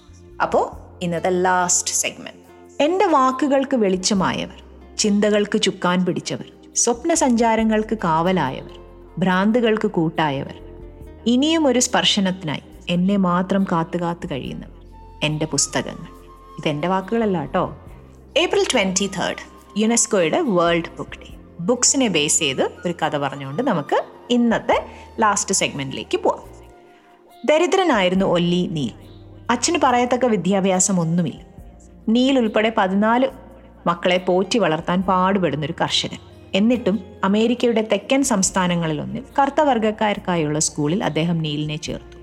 അപ്പോൾ 0.41 0.65
ഇന്നത്തെ 1.03 1.29
ലാസ്റ്റ് 1.29 1.93
സെഗ്മെന്റ് 1.93 2.83
എന്റെ 2.83 3.05
വാക്കുകൾക്ക് 3.05 3.75
വെളിച്ചമായവർ 3.75 4.59
ചിന്തകൾക്ക് 4.97 5.61
ചുക്കാൻ 5.61 6.05
പിടിച്ചവർ 6.05 6.47
സ്വപ്ന 6.75 7.13
സഞ്ചാരങ്ങൾക്ക് 7.13 7.97
കാവലായവർ 8.03 8.75
ഭ്രാന്തുകൾക്ക് 9.17 9.87
കൂട്ടായവർ 9.87 10.57
ഇനിയും 11.25 11.67
ഒരു 11.67 11.79
സ്പർശനത്തിനായി 11.79 12.63
എന്നെ 12.89 13.17
മാത്രം 13.17 13.63
കാത്തു 13.71 13.97
കാത്തു 13.97 14.27
കഴിയുന്നവർ. 14.31 14.75
എന്റെ 15.23 15.45
പുസ്തകങ്ങൾ. 15.45 16.11
ഇതെന്റെ 16.59 16.87
വാക്കുകളല്ല 16.87 17.39
കേട്ടോ. 17.39 17.77
ഏപ്രിൽ 18.37 18.65
ട്വന്റി 18.73 19.07
തേർഡ് 19.07 19.43
യുനെസ്കോയുടെ 19.77 20.41
വേൾഡ് 20.41 20.93
ബുക്ക് 20.97 21.17
ഡേ 21.17 21.36
ബുക്സിനെ 21.59 22.07
ബേസ് 22.07 22.39
ചെയ്ത് 22.39 22.71
ഒരു 22.85 22.93
കഥ 23.05 23.17
പറഞ്ഞുകൊണ്ട് 23.17 23.63
നമുക്ക് 23.63 24.03
ഇന്നത്തെ 24.29 24.85
ലാസ്റ്റ് 25.19 25.55
സെഗ്മെന്റിലേക്ക് 25.55 26.17
പോവാം. 26.17 26.43
ദരിദ്രനായിരുന്നു 27.45 28.25
ഒല്ലി 28.25 28.67
നീൽ. 28.71 28.91
അച്ഛന് 29.49 29.77
പറയത്തക്ക 29.83 30.25
വിദ്യാഭ്യാസം 30.25 30.99
ഒന്നുമില്ല. 30.99 31.41
നീൽ 32.09 32.39
ഉൾപ്പെടെ 32.39 32.73
പതിനാല് 32.77 33.27
മക്കളെ 33.87 34.17
പോറ്റി 34.17 34.57
വളർത്താൻ 34.59 35.01
പാടുപെടുന്നൊരു 35.01 35.73
കർഷകൻ. 35.81 36.17
എന്നിട്ടും 36.53 36.99
അമേരിക്കയുടെ 37.23 37.87
തെക്കൻ 37.91 38.23
സംസ്ഥാനങ്ങളിലൊന്നിൽ 38.23 39.23
കറുത്തവർഗക്കാർക്കായുള്ള 39.39 40.59
സ്കൂളിൽ 40.59 41.03
അദ്ദേഹം 41.03 41.37
നീലിനെ 41.37 41.75
ചേർത്തു. 41.75 42.17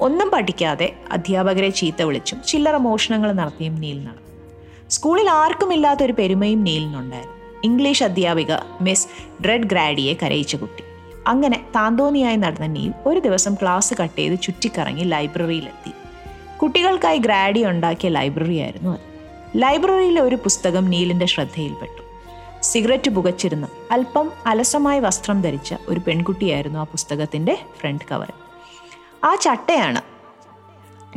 ഒന്നും 0.00 0.30
പഠിക്കാതെ 0.30 0.96
അധ്യാപകരെ 1.12 1.70
ചീത്ത 1.70 2.02
വിളിച്ചും 2.02 2.42
ചില്ലറ 2.48 2.76
മോഷണങ്ങൾ 2.76 3.32
നടത്തിയും 3.32 3.74
നീൽ 3.74 4.04
നടന്നു. 4.04 4.88
സ്കൂളിൽ 4.88 5.30
ആർക്കുമില്ലാത്തൊരു 5.30 6.12
പെരുമയും 6.12 6.64
നീലിനുണ്ടായിരുന്നു. 6.64 7.41
ഇംഗ്ലീഷ് 7.64 8.02
അധ്യാപിക 8.02 8.56
മിസ് 8.80 9.08
ഡ്രെഡ് 9.42 9.62
ഗ്രാഡിയെ 9.62 10.14
കരയിച്ച 10.14 10.56
കുട്ടി. 10.56 10.84
അങ്ങനെ 11.26 11.66
താന്തോന്നിയായി 11.76 12.36
നടന്ന 12.36 12.66
നീൽ 12.66 12.92
ഒരു 13.06 13.20
ദിവസം 13.20 13.54
ക്ലാസ് 13.54 13.94
കട്ട് 14.02 14.18
ചെയ്ത് 14.18 14.40
ചുറ്റിക്കറങ്ങി 14.40 15.04
ലൈബ്രറിയിലെത്തി. 15.04 15.92
കുട്ടികൾക്കായി 16.58 17.18
ഗ്രാഡി 17.18 17.64
ഉണ്ടാക്കിയ 17.64 18.08
ലൈബ്രറി 18.08 18.58
ആയിരുന്നു 18.58 18.90
അത്. 18.90 19.00
ലൈബ്രറിയിലെ 19.56 20.20
ഒരു 20.20 20.36
പുസ്തകം 20.36 20.84
നീലിന്റെ 20.84 21.26
ശ്രദ്ധയിൽപ്പെട്ടു. 21.26 22.02
സിഗരറ്റ് 22.62 23.10
പുകച്ചിരുന്ന. 23.10 23.68
അല്പം 23.90 24.32
അലസമായ 24.46 25.00
വസ്ത്രം 25.00 25.42
ധരിച്ച 25.42 25.74
ഒരു 25.88 26.00
പെൺകുട്ടിയായിരുന്നു 26.06 26.78
ആ 26.78 26.82
പുസ്തകത്തിന്റെ 26.82 27.58
ഫ്രണ്ട് 27.80 28.04
കവർ. 28.10 28.32
ആ 29.24 29.34
ചട്ടയാണ് 29.34 30.00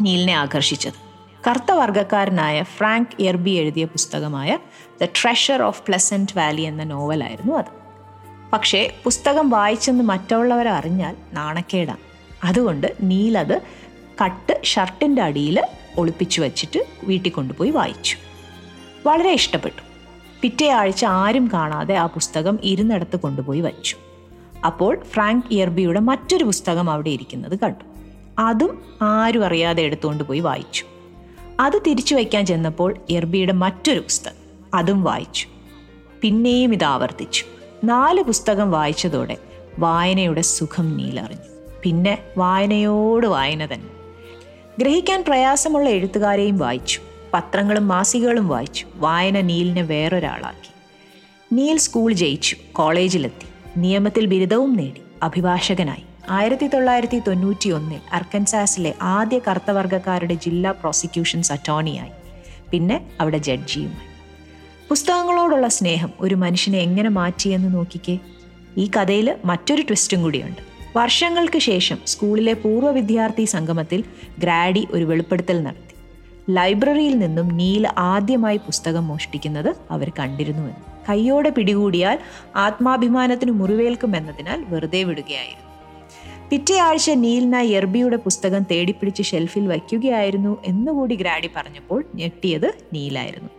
നീലിനെ 0.02 0.34
ആകർഷിച്ചത്. 0.34 1.06
കറുത്ത 1.48 1.72
വർഗക്കാരനായ 1.72 2.64
ഫ്രാങ്ക് 2.64 3.24
എർബി 3.24 3.50
എഴുതിയ 3.50 3.86
പുസ്തകമായ 3.86 4.58
the 5.02 5.06
treasure 5.06 5.62
of 5.62 5.82
pleasant 5.88 6.38
valley 6.38 6.62
എന്ന 6.62 6.84
നോവലായിരുന്നു 6.84 7.56
അത്. 7.56 7.86
പക്ഷേ 8.54 8.94
പുസ്തകം 9.04 9.50
വായിച്ചെന്ന് 9.50 10.04
മറ്റുള്ളവർ 10.04 10.68
അറിഞ്ഞാൽ 10.68 11.16
നാണക്കേടാണ് 11.34 11.98
അതുകൊണ്ട് 12.44 12.96
നീലത് 13.02 13.62
കട്ട് 14.26 14.62
ഷർട്ടിന്റെ 14.64 15.22
അടിയിൽ 15.22 15.64
ഒളിപ്പിച്ചു 15.98 16.42
വച്ചിട്ട് 16.42 16.88
വീട്ടിൽ 17.04 17.32
കൊണ്ടുപോയി 17.32 17.70
വായിച്ചു. 17.70 18.18
വളരെ 19.06 19.32
ഇഷ്ടപ്പെട്ടു. 19.32 19.82
പിറ്റേ 20.42 20.70
ആഴ്ച 20.70 21.06
ആരും 21.06 21.50
കാണാതെ 21.54 21.96
ആ 21.96 22.06
പുസ്തകം 22.06 22.60
ഇരുന്നിടത്ത് 22.64 23.20
കൊണ്ടുപോയി 23.20 23.62
വച്ചു. 23.62 23.98
അപ്പോൾ 24.66 25.04
ഫ്രാങ്ക് 25.04 25.46
ഇയർബിയുടെ 25.52 26.00
മറ്റൊരു 26.00 26.44
പുസ്തകം 26.44 26.90
അവിടെ 26.90 27.10
ഇരിക്കുന്നത് 27.10 27.60
കണ്ടു. 27.60 27.86
അതും 28.40 28.84
ആരും 29.02 29.46
അറിയാതെ 29.46 29.84
എടുത്തുകൊണ്ട് 29.84 30.24
പോയി 30.24 30.40
വായിച്ചു. 30.40 30.86
അത് 31.60 31.82
തിരിച്ചു 31.88 32.16
വയ്ക്കാൻ 32.16 32.46
ചെന്നപ്പോൾ 32.46 32.98
ഇയർബിയുടെ 33.10 33.54
മറ്റൊരു 33.54 34.00
പുസ്തകം. 34.00 34.45
അതും 34.76 35.04
വായിച്ചു. 35.04 35.48
പിന്നെയും 36.22 36.74
ഇത് 36.74 36.84
ആവർത്തിച്ചു. 36.84 37.46
നാല് 37.84 38.22
പുസ്തകം 38.22 38.72
വായിച്ചതോടെ 38.72 39.38
വായനയുടെ 39.80 40.42
സുഖം 40.42 40.98
നീലറിഞ്ഞു. 40.98 41.70
പിന്നെ 41.84 42.18
വായനയോട് 42.38 43.28
വായന 43.28 43.66
തന്നെ. 43.66 43.90
ഗ്രഹിക്കാൻ 44.80 45.24
പ്രയാസമുള്ള 45.28 45.90
എഴുത്തുകാരെയും 45.90 46.58
വായിച്ചു. 46.58 47.00
പത്രങ്ങളും 47.34 47.88
മാസികകളും 47.88 48.48
വായിച്ചു. 48.48 48.86
വായന 48.96 49.42
നീലിനെ 49.42 49.82
വേറൊരാളാക്കി. 49.82 50.72
നീൽ 51.56 51.78
സ്കൂൾ 51.78 52.14
ജയിച്ചു. 52.14 52.56
കോളേജിലെത്തി. 52.72 53.80
നിയമത്തിൽ 53.80 54.26
ബിരുദവും 54.26 54.74
നേടി. 54.74 55.02
അഭിഭാഷകനായി. 55.24 56.04
ആയിരത്തി 56.30 56.68
തൊള്ളായിരത്തി 56.68 57.20
തൊണ്ണൂറ്റി 57.20 57.70
ഒന്നിൽ 57.70 58.00
അർക്കൻസാസിലെ 58.14 58.96
ആദ്യ 59.02 59.40
കറുത്തവർഗക്കാരുടെ 59.40 60.34
ജില്ലാ 60.34 60.72
പ്രോസിക്യൂഷൻസ് 60.72 61.52
അറ്റോർണിയായി. 61.52 62.12
പിന്നെ 62.72 63.06
അവിടെ 63.22 63.38
ജഡ്ജിയുമായി. 63.38 64.15
പുസ്തകങ്ങളോടുള്ള 64.90 65.68
സ്നേഹം 65.68 66.12
ഒരു 66.20 66.36
മനുഷ്യനെ 66.36 66.80
എങ്ങനെ 66.80 67.10
മാറ്റിയെന്ന് 67.10 67.76
നോക്കിക്കേ? 67.76 68.20
ഈ 68.78 68.92
കഥയിൽ 68.98 69.36
മറ്റൊരു 69.46 69.82
ട്വിസ്റ്റും 69.82 70.24
കൂടിയുണ്ട്. 70.24 70.62
വർഷങ്ങൾക്ക് 70.98 71.60
ശേഷം 71.60 71.98
സ്കൂളിലെ 72.08 72.54
പൂർവ 72.54 72.92
വിദ്യാർത്ഥി 72.92 73.46
സംഗമത്തിൽ 73.46 74.04
ഗ്രാഡി 74.40 74.88
ഒരു 74.92 75.04
വെളിപ്പെടുത്തൽ 75.04 75.64
നടത്തി. 75.64 75.96
ലൈബ്രറിയിൽ 76.50 77.20
നിന്നും 77.20 77.48
നീൽ 77.48 77.88
ആദ്യമായി 77.98 78.58
പുസ്തകം 78.58 79.08
മോഷ്ടിക്കുന്നത് 79.08 79.76
അവർ 79.92 80.12
കണ്ടിരുന്നുവെന്ന് 80.20 80.84
കയ്യോടെ 81.10 81.50
പിടികൂടിയാൽ 81.50 82.20
ആത്മാഭിമാനത്തിന് 82.56 83.52
മുറിവേൽക്കുമെന്നതിനാൽ 83.52 84.64
വെറുതെ 84.68 85.04
വിടുകയായിരുന്നു. 85.04 85.66
പിറ്റേ 86.50 86.78
ആഴ്ച 86.78 87.12
നീലിനായി 87.12 87.68
എർബിയുടെ 87.68 88.16
പുസ്തകം 88.16 88.64
തേടിപ്പിടിച്ച് 88.64 89.24
ഷെൽഫിൽ 89.24 89.68
വയ്ക്കുകയായിരുന്നു 89.68 90.58
എന്നുകൂടി 90.66 91.16
ഗ്രാഡി 91.16 91.50
പറഞ്ഞപ്പോൾ 91.56 92.04
ഞെട്ടിയത് 92.16 92.74
നീലായിരുന്നു. 92.94 93.50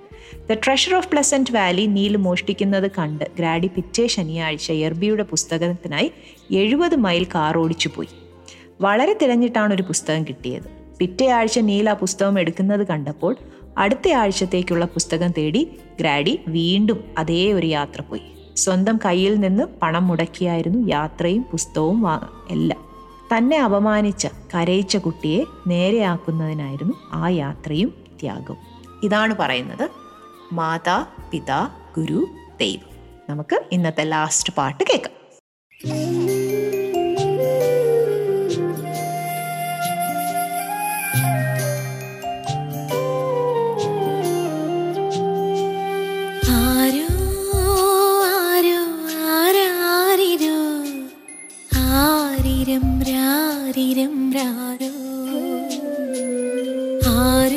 The 0.51 0.55
treasure 0.55 0.95
of 0.95 1.09
pleasant 1.09 1.53
valley 1.53 1.87
Neil 1.87 2.17
മോഷ്ടിക്കുന്നത് 2.17 2.91
കണ്ട് 2.99 3.25
ഗ്രാഡി 3.39 3.67
പിറ്റേ 3.67 4.07
ശനിയാഴ്ച 4.07 4.73
എർബിയുടെ 4.73 5.23
പുസ്തകത്തിനായി 5.23 6.13
എഴുപത് 6.53 6.97
മൈൽ 6.97 7.25
കാർ 7.25 7.59
ഓടിച്ചു 7.59 7.89
പോയി 7.97 8.09
വളരെ 8.81 9.19
തിരഞ്ഞിട്ടാണ് 9.23 9.75
ഒരു 9.75 9.83
പുസ്തകം 9.83 10.25
കിട്ടിയത്. 10.25 10.69
പിറ്റേ 10.99 11.27
ആഴ്ച 11.27 11.59
നീൽ 11.59 11.91
ആ 11.91 11.93
പുസ്തകം 11.93 12.41
എടുക്കുന്നത് 12.41 12.87
കണ്ടപ്പോൾ 12.87 13.37
അടുത്ത 13.79 14.09
ആഴ്ചത്തേക്കുള്ള 14.13 14.85
പുസ്തകം 14.85 15.31
തേടി 15.39 15.63
ഗ്രാഡി 16.01 16.41
വീണ്ടും 16.49 17.05
അതേ 17.19 17.53
ഒരു 17.53 17.67
യാത്ര 17.67 18.01
പോയി. 18.01 18.23
സ്വന്തം 18.57 18.97
കയ്യിൽ 19.05 19.35
നിന്ന് 19.35 19.65
പണം 19.83 20.09
മുടക്കിയായിരുന്നു 20.09 20.89
യാത്രയും 20.89 21.43
പുസ്തകവും 21.53 22.09
എല്ലാം. 22.51 22.83
തന്നെ 23.33 23.57
അപമാനിച്ച 23.59 24.27
കരയിച്ച 24.55 24.97
കുട്ടിയെ 24.97 25.45
നേരെയാക്കുന്നതിനായിരുന്നു 25.67 26.95
ആ 27.13 27.29
യാത്രയും 27.29 27.93
ത്യാഗവും. 28.21 28.61
ഇതാണ് 29.03 29.35
പറയുന്നത് 29.35 30.06
മാതാ 30.53 31.07
പിതാ 31.33 31.71
ഗുരു 31.99 32.27
ദൈവം. 32.61 32.97
നമുക്ക് 33.31 33.63
ഇന്നത്തെ 33.73 34.05
ലാസ്റ്റ് 34.05 34.53
പാട്ട് 34.53 34.85
കേൾക്കാം. 34.85 35.17
ആരോ 46.51 47.07
രാരിരം 53.03 54.33
രാരോ. 54.33 54.93
ആരോ 57.09 57.56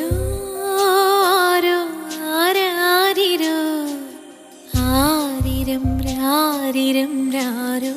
രാരിരം 6.29 7.13
രാരോ. 7.31 7.95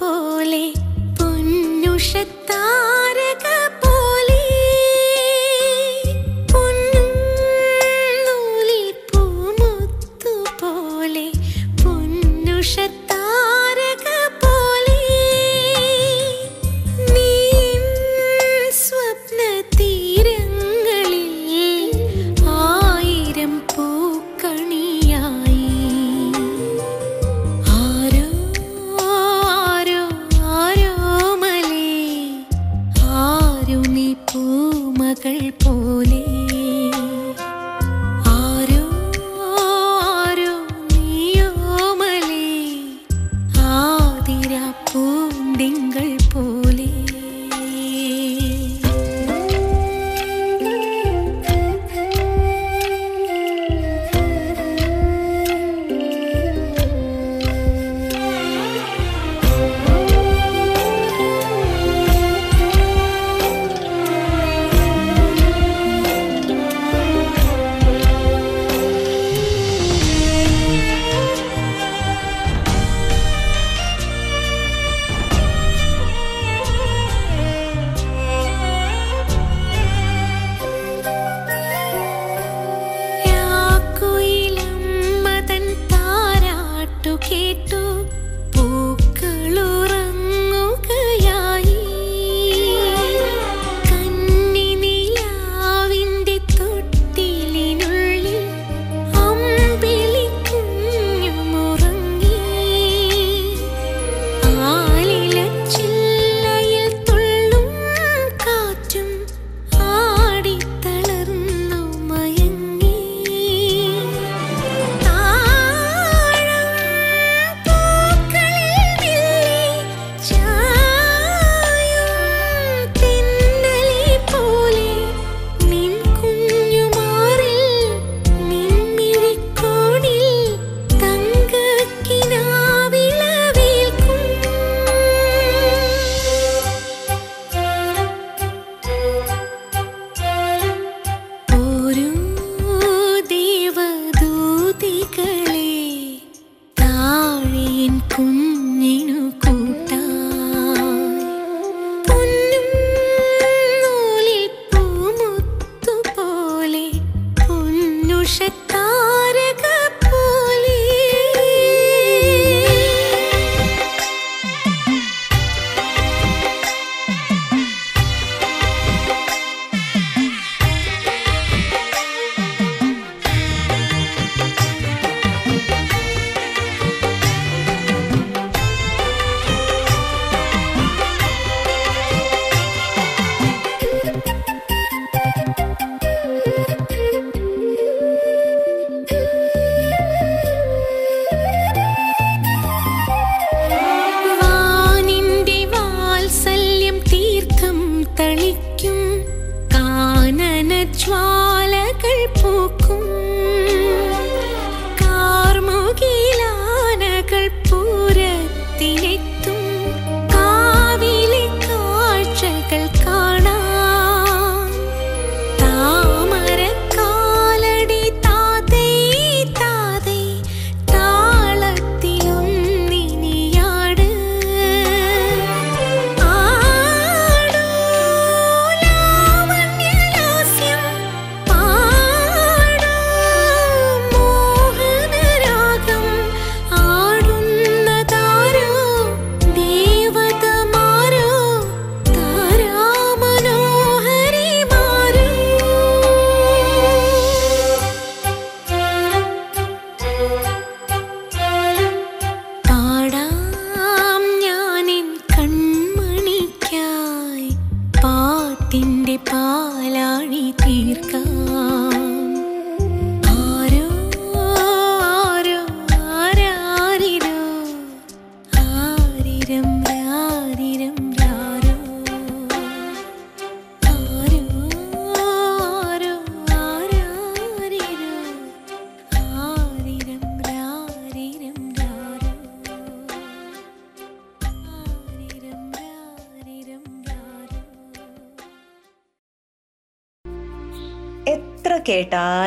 പോലെ 0.00 0.64
പൊന്നുഷത്താരക 1.18 2.85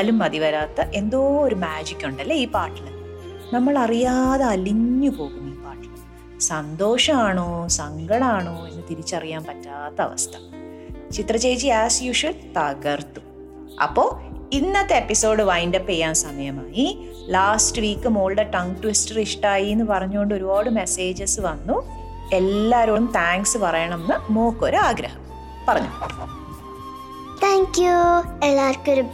കേട്ടാലും 0.10 0.20
മതി 0.24 0.40
വരാത്ത 0.40 0.80
എന്തോ 1.00 1.20
ഒരു 1.40 1.56
മാജിക് 1.56 2.06
ഉണ്ടല്ലേ 2.06 2.36
ഈ 2.36 2.48
പാട്ടിൽ 2.56 2.86
നമ്മൾ 3.54 3.74
അറിയാതെ 3.78 4.46
അലിഞ്ഞു 4.46 5.10
പോകും 5.10 5.46
ഈ 5.52 5.56
പാട്ടിൽ 5.66 5.92
സന്തോഷമാണോ 6.40 7.50
സങ്കടമാണോ 7.80 8.56
എന്ന് 8.70 8.84
തിരിച്ചറിയാൻ 8.90 9.44
പറ്റാത്ത 9.50 10.00
അവസ്ഥ. 10.02 10.34
ചിത്ര 11.12 11.36
ചേച്ചി 11.38 11.70
ആസ് 11.82 12.04
യൂഷ്വൽ 12.04 12.36
തകർത്തു. 12.58 13.22
അപ്പോൾ 13.84 14.10
ഇന്നത്തെ 14.54 14.96
എപ്പിസോഡ് 14.96 15.42
വൈൻഡപ്പ് 15.42 15.90
ചെയ്യാൻ 15.90 16.14
സമയമായി. 16.26 16.86
ലാസ്റ്റ് 17.36 17.82
വീക്ക് 17.82 18.10
മോളുടെ 18.10 18.46
ടങ് 18.56 18.78
ട്വിസ്റ്റർ 18.84 19.18
ഇഷ്ടമായി 19.28 19.68
എന്ന് 19.76 19.86
പറഞ്ഞുകൊണ്ട് 19.86 20.34
ഒരുപാട് 20.36 20.70
മെസ്സേജസ് 20.80 21.40
വന്നു. 21.40 21.78
എല്ലാരോടും 22.34 23.06
താങ്ക്സ് 23.16 23.58
പറയണം 23.58 24.02
എന്ന് 24.02 24.18
മോക്കൊരു 24.34 24.80
ആഗ്രഹം 24.90 25.22
പറഞ്ഞു 25.70 25.92
താങ്ക് 27.44 27.80
യു 27.82 27.98
എല്ലാവർക്കും 28.46 29.08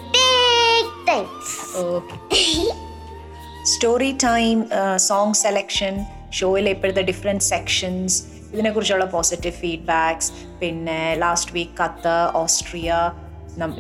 സ്റ്റോറി 3.72 4.12
ടൈം 4.24 4.58
സോങ് 4.98 5.34
സെലക്ഷൻ 5.34 5.94
ഷോയിലെ 6.32 6.72
ഇപ്പോഴത്തെ 6.72 7.02
ഡിഫറെന്റ് 7.02 7.44
സെക്ഷൻസ് 7.44 8.18
ഇതിനെക്കുറിച്ചുള്ള 8.54 9.06
പോസിറ്റീവ് 9.06 9.56
ഫീഡ്ബാക്സ് 9.56 10.32
പിന്നെ 10.60 11.16
last 11.16 11.54
week 11.54 11.76
Qatar 11.82 12.22
Austria 12.36 12.92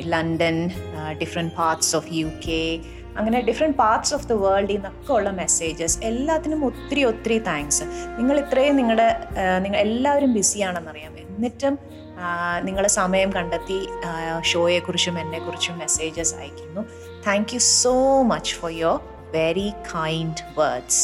London 0.08 0.58
different 1.22 1.54
parts 1.56 1.96
of 1.96 2.08
U 2.14 2.28
K 2.48 2.62
അങ്ങനെ 3.18 3.40
ഡിഫറെന്റ് 3.42 3.78
പാർട്സ് 3.78 4.14
ഓഫ് 4.14 4.28
ദ 4.28 4.34
വേൾഡിൽ 4.34 4.76
നിന്നൊക്കെ 4.76 5.14
ഉള്ള 5.14 5.30
മെസ്സേജസ് 5.32 5.98
എല്ലാത്തിനും 6.04 6.66
ഒത്തിരി 6.66 7.04
ഒത്തിരി 7.04 7.38
താങ്ക്സ് 7.40 7.86
നിങ്ങൾ 8.18 8.40
ഇത്രയും 8.40 8.76
നിങ്ങളുടെ 8.76 9.08
നിങ്ങൾ 9.60 9.78
എല്ലാവരും 9.78 10.34
ബിസിയാണെന്നറിയാം 10.34 11.14
എന്നിട്ടും 11.18 11.76
നിങ്ങൾ 12.64 12.88
സമയം 12.88 13.30
കണ്ടെത്തി 13.34 13.78
ഷോയെക്കുറിച്ചും 14.42 15.20
എന്നെക്കുറിച്ചും 15.20 15.78
മെസ്സേജസ് 15.78 16.36
അയക്കുന്നു. 16.36 16.82
Thank 17.28 17.52
you 17.56 17.60
so 17.60 17.94
much 18.32 18.54
for 18.60 18.72
your 18.82 18.98
very 19.38 19.70
kind 19.94 20.42
words 20.60 21.04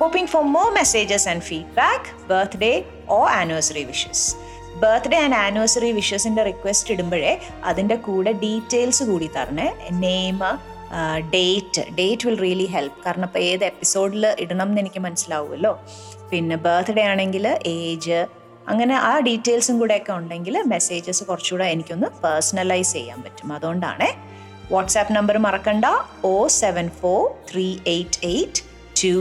hoping 0.00 0.30
for 0.32 0.42
more 0.56 0.68
messages 0.72 1.26
and 1.32 1.44
feedback 1.48 2.08
birthday 2.30 2.72
or 3.16 3.20
anniversary 3.40 3.84
wishes 3.92 4.26
birthday 4.82 5.16
and 5.24 5.36
anniversary 5.44 5.90
വിഷസിന്റെ 5.92 6.42
request 6.50 6.92
ഇടുമ്പോഴേ 6.94 7.32
അതിന്റെ 7.64 7.96
കൂടെ 8.06 8.32
ഡീറ്റെയിൽസ് 8.44 9.04
കൂടി 9.10 9.28
തരണേ. 9.36 9.68
Name 10.04 10.38
date 11.34 11.82
date 11.98 12.26
will 12.26 12.36
really 12.44 12.68
help 12.74 12.98
കാരണം 13.06 13.26
ഇപ്പോൾ 13.30 13.42
ഏത് 13.50 13.64
എപ്പിസോഡിൽ 13.64 14.24
ഇടണം 14.38 14.68
എന്ന് 14.70 14.80
എനിക്ക് 14.84 15.00
മനസ്സിലാവുമല്ലോ. 15.06 15.72
പിന്നെ 16.30 16.56
ബർത്ത്ഡേ 16.66 17.02
ആണെങ്കിൽ 17.12 17.46
ഏജ് 17.76 18.20
അങ്ങനെ 18.72 18.94
ആ 19.10 19.12
ഡീറ്റെയിൽസും 19.26 19.76
കൂടെയൊക്കെ 19.80 20.12
ഉണ്ടെങ്കിൽ 20.12 20.54
മെസ്സേജസ് 20.72 21.24
കുറച്ചുകൂടെ 21.24 21.66
എനിക്കൊന്ന് 21.74 22.08
പേഴ്സണലൈസ് 22.24 22.92
ചെയ്യാൻ 22.98 23.18
പറ്റും. 23.26 23.52
അതുകൊണ്ടാണ് 23.52 24.08
വാട്സാപ്പ് 24.72 25.12
നമ്പർ 25.16 25.36
മറക്കണ്ട. 25.44 25.86
O 26.30 26.34
seven 26.62 26.86
four 27.00 27.20
three 27.50 27.66
eight 27.94 28.18
eight 28.32 28.62
two 29.02 29.14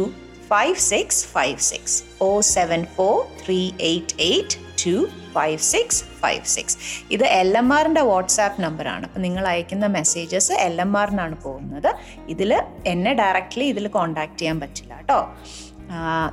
five 0.50 0.76
six 0.92 1.22
five 1.36 1.60
six. 1.72 1.96
O 2.28 2.32
seven 2.56 2.82
four 2.96 3.16
three 3.44 3.60
eight 3.90 4.16
eight 4.30 4.58
two 4.84 4.96
five 5.36 5.60
six 5.72 6.00
five 6.22 6.44
six. 6.56 6.78
ഇത് 7.16 7.26
എൽ 7.42 7.52
എം 7.62 7.70
ആറിന്റെ 7.78 8.04
വാട്സാപ്പ് 8.10 8.62
നമ്പറാണ്. 8.66 9.04
അപ്പം 9.08 9.24
നിങ്ങൾ 9.28 9.44
അയക്കുന്ന 9.52 9.88
മെസ്സേജസ് 9.98 10.54
എൽ 10.68 10.76
എം 10.86 10.94
ആറിനാണ് 11.02 11.36
പോകുന്നത്. 11.46 11.90
ഇതിൽ 12.36 12.52
എന്നെ 12.94 13.14
ഡയറക്റ്റ്ലി 13.22 13.68
ഇതിൽ 13.74 13.88
കോൺടാക്ട് 13.98 14.38
ചെയ്യാൻ 14.42 14.60
പറ്റില്ല 14.64 14.94
കേട്ടോ. 15.02 15.20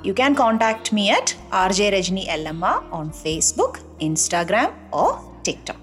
You 0.09 0.12
can 0.21 0.33
contact 0.43 0.95
me 0.97 1.05
at 1.17 1.35
R 1.62 1.73
J 1.79 1.89
Rajani 1.97 2.25
L 2.37 2.45
M 2.53 2.61
R 2.73 2.79
on 2.99 3.09
Facebook 3.23 3.81
Instagram 4.07 4.71
or 5.03 5.05
TikTok 5.49 5.81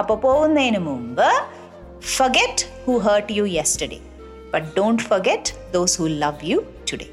അപ്പോൾ 0.00 0.16
പോകുന്നതിന് 0.26 0.80
മുമ്പ് 0.90 1.28
forget 2.01 2.69
who 2.85 2.99
hurt 2.99 3.29
you 3.29 3.45
yesterday, 3.45 4.01
but 4.51 4.75
don't 4.75 5.01
forget 5.01 5.53
those 5.71 5.95
who 5.95 6.07
love 6.07 6.43
you 6.43 6.65
today. 6.85 7.11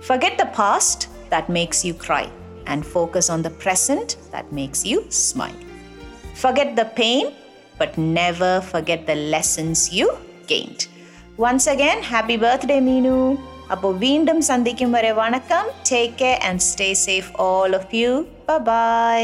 Forget 0.00 0.38
the 0.38 0.46
past 0.46 1.08
that 1.30 1.48
makes 1.48 1.84
you 1.84 1.94
cry 1.94 2.30
and 2.66 2.84
focus 2.86 3.30
on 3.30 3.42
the 3.42 3.50
present 3.50 4.16
that 4.30 4.52
makes 4.52 4.84
you 4.84 5.04
smile. 5.10 5.60
Forget 6.34 6.76
the 6.76 6.84
pain, 6.84 7.32
but 7.78 7.96
never 7.98 8.60
forget 8.60 9.06
the 9.06 9.14
lessons 9.14 9.92
you 9.92 10.16
gained. 10.46 10.86
Once 11.38 11.66
again, 11.66 12.02
happy 12.02 12.36
birthday, 12.36 12.80
Meenu. 12.80 13.36
അപ്പോൾ 13.74 13.92
വീണ്ടും 14.04 14.38
സന്ധിക്കും 14.50 14.90
വരെ 14.96 15.12
വണക്കം 15.18 15.64
take 15.90 16.14
care 16.20 16.36
and 16.48 16.64
stay 16.68 16.88
safe 17.06 17.30
all 17.46 17.72
of 17.78 17.90
you 18.00 18.12
bye 18.70 19.18